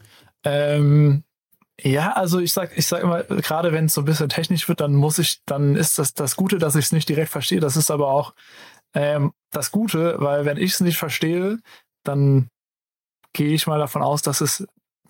Ähm, 0.44 1.24
ja, 1.80 2.12
also 2.12 2.40
ich 2.40 2.52
sag, 2.52 2.76
ich 2.76 2.86
sag 2.86 3.02
immer, 3.02 3.22
gerade 3.22 3.72
wenn 3.72 3.84
es 3.84 3.94
so 3.94 4.02
ein 4.02 4.04
bisschen 4.04 4.28
technisch 4.28 4.68
wird, 4.68 4.80
dann 4.80 4.94
muss 4.94 5.18
ich, 5.18 5.42
dann 5.46 5.76
ist 5.76 5.98
das 5.98 6.14
das 6.14 6.34
Gute, 6.34 6.58
dass 6.58 6.74
ich 6.74 6.86
es 6.86 6.92
nicht 6.92 7.08
direkt 7.08 7.30
verstehe. 7.30 7.60
Das 7.60 7.76
ist 7.76 7.90
aber 7.90 8.08
auch 8.08 8.34
ähm, 8.94 9.32
das 9.50 9.70
Gute, 9.70 10.16
weil 10.18 10.44
wenn 10.44 10.56
ich 10.56 10.72
es 10.72 10.80
nicht 10.80 10.98
verstehe, 10.98 11.58
dann 12.04 12.48
gehe 13.32 13.54
ich 13.54 13.66
mal 13.66 13.78
davon 13.78 14.02
aus, 14.02 14.22
dass 14.22 14.40
es 14.40 14.66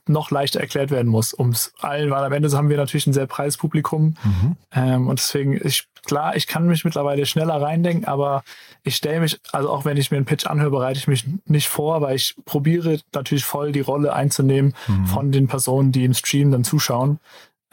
noch 0.08 0.30
leichter 0.30 0.60
erklärt 0.60 0.90
werden 0.90 1.08
muss, 1.08 1.34
um 1.34 1.50
es 1.50 1.72
allen, 1.80 2.10
weil 2.10 2.24
am 2.24 2.32
Ende 2.32 2.50
haben 2.52 2.70
wir 2.70 2.76
natürlich 2.76 3.06
ein 3.06 3.12
sehr 3.12 3.26
breites 3.26 3.56
Publikum. 3.56 4.16
Mhm. 4.24 4.56
Ähm, 4.72 5.08
und 5.08 5.18
deswegen, 5.18 5.60
ich, 5.62 5.86
klar, 6.04 6.34
ich 6.36 6.46
kann 6.46 6.66
mich 6.66 6.84
mittlerweile 6.84 7.26
schneller 7.26 7.60
reindenken, 7.60 8.06
aber 8.06 8.42
ich 8.82 8.96
stelle 8.96 9.20
mich, 9.20 9.38
also 9.52 9.70
auch 9.70 9.84
wenn 9.84 9.96
ich 9.96 10.10
mir 10.10 10.16
einen 10.16 10.26
Pitch 10.26 10.46
anhöre, 10.46 10.70
bereite 10.70 10.98
ich 10.98 11.08
mich 11.08 11.26
nicht 11.44 11.68
vor, 11.68 12.00
weil 12.00 12.16
ich 12.16 12.34
probiere 12.44 13.00
natürlich 13.12 13.44
voll 13.44 13.72
die 13.72 13.80
Rolle 13.80 14.12
einzunehmen 14.12 14.74
mhm. 14.86 15.06
von 15.06 15.32
den 15.32 15.46
Personen, 15.46 15.92
die 15.92 16.04
im 16.04 16.14
Stream 16.14 16.50
dann 16.50 16.64
zuschauen. 16.64 17.20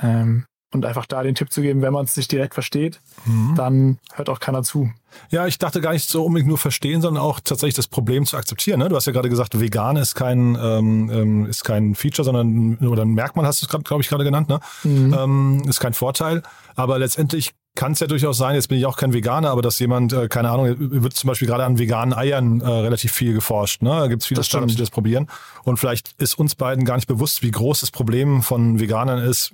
Ähm, 0.01 0.45
und 0.75 0.85
einfach 0.85 1.05
da 1.05 1.23
den 1.23 1.35
Tipp 1.35 1.51
zu 1.51 1.61
geben, 1.61 1.81
wenn 1.81 1.93
man 1.93 2.05
es 2.05 2.15
nicht 2.15 2.31
direkt 2.31 2.53
versteht, 2.53 2.99
mhm. 3.25 3.55
dann 3.55 3.97
hört 4.13 4.29
auch 4.29 4.39
keiner 4.39 4.63
zu. 4.63 4.91
Ja, 5.31 5.47
ich 5.47 5.57
dachte 5.57 5.81
gar 5.81 5.93
nicht 5.93 6.09
so 6.09 6.25
unbedingt 6.25 6.49
nur 6.49 6.57
verstehen, 6.57 7.01
sondern 7.01 7.23
auch 7.23 7.39
tatsächlich 7.39 7.75
das 7.75 7.87
Problem 7.87 8.25
zu 8.25 8.37
akzeptieren. 8.37 8.79
Ne? 8.79 8.89
Du 8.89 8.95
hast 8.95 9.05
ja 9.05 9.13
gerade 9.13 9.29
gesagt, 9.29 9.59
vegan 9.59 9.95
ist 9.95 10.13
kein 10.13 10.57
ähm, 10.61 11.09
ähm 11.11 11.45
ist 11.45 11.63
kein 11.63 11.95
Feature, 11.95 12.25
sondern 12.25 12.77
oder 12.87 13.03
ein 13.03 13.13
Merkmal 13.13 13.45
hast 13.45 13.61
du 13.61 13.65
es, 13.65 13.83
glaube 13.83 14.01
ich, 14.01 14.09
gerade 14.09 14.23
genannt. 14.23 14.49
Ne? 14.49 14.59
Mhm. 14.83 15.15
Ähm, 15.17 15.63
ist 15.67 15.79
kein 15.79 15.93
Vorteil, 15.93 16.43
aber 16.75 16.99
letztendlich 16.99 17.53
kann 17.75 17.91
es 17.91 17.99
ja 17.99 18.07
durchaus 18.07 18.37
sein, 18.37 18.55
jetzt 18.55 18.67
bin 18.67 18.77
ich 18.77 18.85
auch 18.85 18.97
kein 18.97 19.13
Veganer, 19.13 19.49
aber 19.49 19.61
dass 19.61 19.77
jemand, 19.79 20.13
äh, 20.13 20.27
keine 20.27 20.49
Ahnung, 20.49 20.75
wird 20.79 21.13
zum 21.13 21.27
Beispiel 21.27 21.47
gerade 21.47 21.65
an 21.65 21.77
veganen 21.77 22.13
Eiern 22.13 22.61
äh, 22.61 22.67
relativ 22.67 23.11
viel 23.11 23.33
geforscht. 23.33 23.81
Ne? 23.81 23.89
Da 23.89 24.07
gibt 24.07 24.21
es 24.21 24.27
viele 24.27 24.43
Startups, 24.43 24.73
die 24.73 24.79
das 24.79 24.89
probieren. 24.89 25.27
Und 25.63 25.77
vielleicht 25.77 26.13
ist 26.21 26.39
uns 26.39 26.55
beiden 26.55 26.85
gar 26.85 26.95
nicht 26.95 27.07
bewusst, 27.07 27.43
wie 27.43 27.51
groß 27.51 27.81
das 27.81 27.91
Problem 27.91 28.41
von 28.41 28.79
Veganern 28.79 29.19
ist 29.19 29.53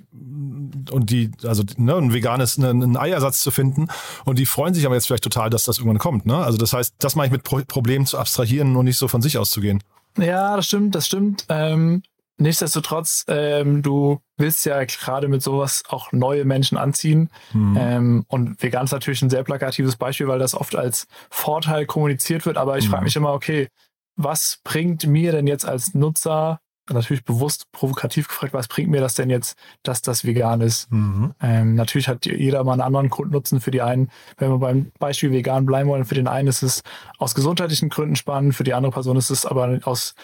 und 0.90 1.10
die, 1.10 1.32
also 1.44 1.64
ne, 1.76 1.96
ein 1.96 2.12
veganes, 2.12 2.58
einen, 2.58 2.82
einen 2.82 2.96
Eiersatz 2.96 3.40
zu 3.40 3.50
finden. 3.50 3.88
Und 4.24 4.38
die 4.38 4.46
freuen 4.46 4.74
sich 4.74 4.86
aber 4.86 4.94
jetzt 4.94 5.06
vielleicht 5.06 5.24
total, 5.24 5.50
dass 5.50 5.64
das 5.64 5.78
irgendwann 5.78 5.98
kommt. 5.98 6.24
Ne? 6.24 6.36
Also 6.36 6.58
das 6.58 6.72
heißt, 6.72 6.94
das 6.98 7.16
mache 7.16 7.26
ich 7.26 7.32
mit 7.32 7.42
Pro 7.42 7.60
Problemen 7.66 8.06
zu 8.06 8.18
abstrahieren 8.18 8.76
und 8.76 8.84
nicht 8.84 8.98
so 8.98 9.08
von 9.08 9.22
sich 9.22 9.36
auszugehen. 9.38 9.82
Ja, 10.18 10.56
das 10.56 10.66
stimmt, 10.66 10.94
das 10.94 11.06
stimmt. 11.06 11.46
Ähm, 11.48 12.02
Nichtsdestotrotz, 12.42 13.24
ähm, 13.28 13.82
du 13.82 14.20
willst 14.36 14.66
ja 14.66 14.82
gerade 14.84 15.28
mit 15.28 15.42
sowas 15.42 15.82
auch 15.88 16.12
neue 16.12 16.44
Menschen 16.44 16.76
anziehen. 16.76 17.30
Mhm. 17.52 17.76
Ähm, 17.80 18.24
und 18.28 18.62
vegan 18.62 18.84
ist 18.84 18.92
natürlich 18.92 19.22
ein 19.22 19.30
sehr 19.30 19.44
plakatives 19.44 19.96
Beispiel, 19.96 20.28
weil 20.28 20.38
das 20.38 20.54
oft 20.54 20.74
als 20.74 21.06
Vorteil 21.30 21.86
kommuniziert 21.86 22.44
wird. 22.44 22.56
Aber 22.56 22.78
ich 22.78 22.86
mhm. 22.86 22.90
frage 22.90 23.04
mich 23.04 23.16
immer, 23.16 23.32
okay, 23.32 23.68
was 24.16 24.58
bringt 24.64 25.06
mir 25.06 25.32
denn 25.32 25.46
jetzt 25.46 25.64
als 25.64 25.94
Nutzer 25.94 26.60
natürlich 26.92 27.24
bewusst 27.24 27.70
provokativ 27.72 28.28
gefragt, 28.28 28.54
was 28.54 28.68
bringt 28.68 28.90
mir 28.90 29.00
das 29.00 29.14
denn 29.14 29.30
jetzt, 29.30 29.56
dass 29.82 30.02
das 30.02 30.24
vegan 30.24 30.60
ist? 30.60 30.90
Mhm. 30.90 31.34
Ähm, 31.40 31.74
natürlich 31.74 32.08
hat 32.08 32.26
jeder 32.26 32.64
mal 32.64 32.72
einen 32.72 32.82
anderen 32.82 33.08
Grundnutzen 33.08 33.60
für 33.60 33.70
die 33.70 33.82
einen. 33.82 34.10
Wenn 34.38 34.50
wir 34.50 34.58
beim 34.58 34.92
Beispiel 34.98 35.32
vegan 35.32 35.66
bleiben 35.66 35.88
wollen, 35.88 36.04
für 36.04 36.14
den 36.14 36.28
einen 36.28 36.48
ist 36.48 36.62
es 36.62 36.82
aus 37.18 37.34
gesundheitlichen 37.34 37.88
Gründen 37.88 38.16
spannend, 38.16 38.54
für 38.54 38.64
die 38.64 38.74
andere 38.74 38.92
Person 38.92 39.16
ist 39.16 39.30
es 39.30 39.46
aber 39.46 39.80
aus 39.84 40.14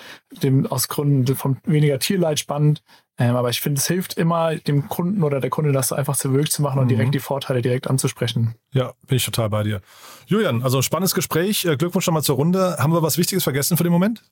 dem, 0.43 0.67
aus 0.67 0.89
Gründen 0.89 1.37
von 1.37 1.59
weniger 1.65 1.99
Tierleid 1.99 2.39
spannend. 2.39 2.83
Ähm, 3.21 3.35
aber 3.35 3.51
ich 3.51 3.61
finde, 3.61 3.81
es 3.81 3.87
hilft 3.89 4.17
immer 4.17 4.55
dem 4.55 4.89
Kunden 4.89 5.25
oder 5.25 5.41
der 5.41 5.51
Kunde, 5.51 5.73
das 5.73 5.93
einfach 5.93 6.17
zu 6.17 6.33
wirklich 6.33 6.53
zu 6.53 6.63
machen 6.63 6.79
und 6.79 6.85
mhm. 6.85 6.91
direkt 6.91 7.15
die 7.15 7.19
Vorteile 7.19 7.63
direkt 7.63 7.91
anzusprechen. 7.91 8.55
Ja, 8.73 8.93
bin 9.07 9.17
ich 9.17 9.25
total 9.25 9.51
bei 9.51 9.65
dir. 9.65 9.81
Julian, 10.27 10.63
also 10.63 10.83
spannendes 10.83 11.15
Gespräch. 11.15 11.65
Äh, 11.65 11.77
Glückwunsch 11.77 12.05
schon 12.05 12.15
mal 12.15 12.23
zur 12.23 12.37
Runde. 12.37 12.77
Haben 12.79 12.93
wir 12.93 13.03
was 13.03 13.19
Wichtiges 13.19 13.43
vergessen 13.43 13.77
für 13.77 13.83
den 13.83 13.93
Moment? 13.93 14.23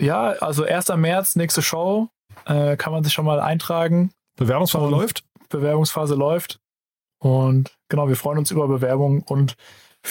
Ja, 0.00 0.30
also 0.40 0.64
1. 0.64 0.88
März, 0.96 1.36
nächste 1.36 1.62
Show. 1.62 2.08
Äh, 2.46 2.76
kann 2.76 2.92
man 2.92 3.04
sich 3.04 3.12
schon 3.12 3.24
mal 3.24 3.40
eintragen. 3.40 4.12
Bewerbungsphase 4.36 4.84
und 4.84 4.90
läuft? 4.90 5.24
Bewerbungsphase 5.48 6.14
läuft. 6.14 6.58
Und 7.18 7.76
genau, 7.88 8.08
wir 8.08 8.16
freuen 8.16 8.38
uns 8.38 8.50
über 8.50 8.66
Bewerbungen 8.66 9.22
und 9.22 9.56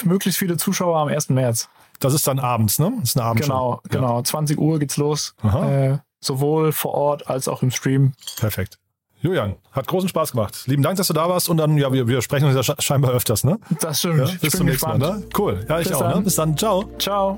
möglichst 0.03 0.37
viele 0.37 0.57
Zuschauer 0.57 0.97
am 0.99 1.07
1. 1.07 1.29
März. 1.29 1.69
Das 1.99 2.13
ist 2.13 2.27
dann 2.27 2.39
abends, 2.39 2.79
ne? 2.79 2.93
Das 2.99 3.09
ist 3.09 3.17
eine 3.17 3.25
Abendshow. 3.25 3.47
Genau, 3.47 3.81
genau. 3.89 4.17
Ja. 4.17 4.23
20 4.23 4.57
Uhr 4.57 4.79
geht's 4.79 4.97
los. 4.97 5.35
Äh, 5.43 5.97
sowohl 6.21 6.71
vor 6.71 6.93
Ort 6.93 7.27
als 7.29 7.47
auch 7.47 7.63
im 7.63 7.71
Stream. 7.71 8.13
Perfekt. 8.37 8.77
Julian, 9.21 9.55
hat 9.73 9.87
großen 9.87 10.07
Spaß 10.07 10.31
gemacht. 10.31 10.63
Lieben 10.67 10.81
Dank, 10.81 10.95
dass 10.95 11.07
du 11.07 11.13
da 11.13 11.27
warst 11.27 11.49
und 11.49 11.57
dann, 11.57 11.77
ja, 11.77 11.91
wir, 11.91 12.07
wir 12.07 12.21
sprechen 12.21 12.45
uns 12.47 12.67
ja 12.67 12.75
scheinbar 12.79 13.11
öfters, 13.11 13.43
ne? 13.43 13.59
Das 13.81 13.99
stimmt. 13.99 14.19
Ja, 14.19 14.29
bis 14.39 14.53
zum 14.53 14.65
nächsten 14.65 14.87
Mal, 14.87 14.97
ne? 14.97 15.23
Cool. 15.37 15.65
Ja, 15.67 15.79
ich 15.79 15.87
bis 15.89 15.97
auch, 15.97 16.01
ne? 16.01 16.07
dann. 16.07 16.17
ne? 16.19 16.23
Bis 16.23 16.35
dann. 16.35 16.57
Ciao. 16.57 16.85
Ciao. 16.99 17.37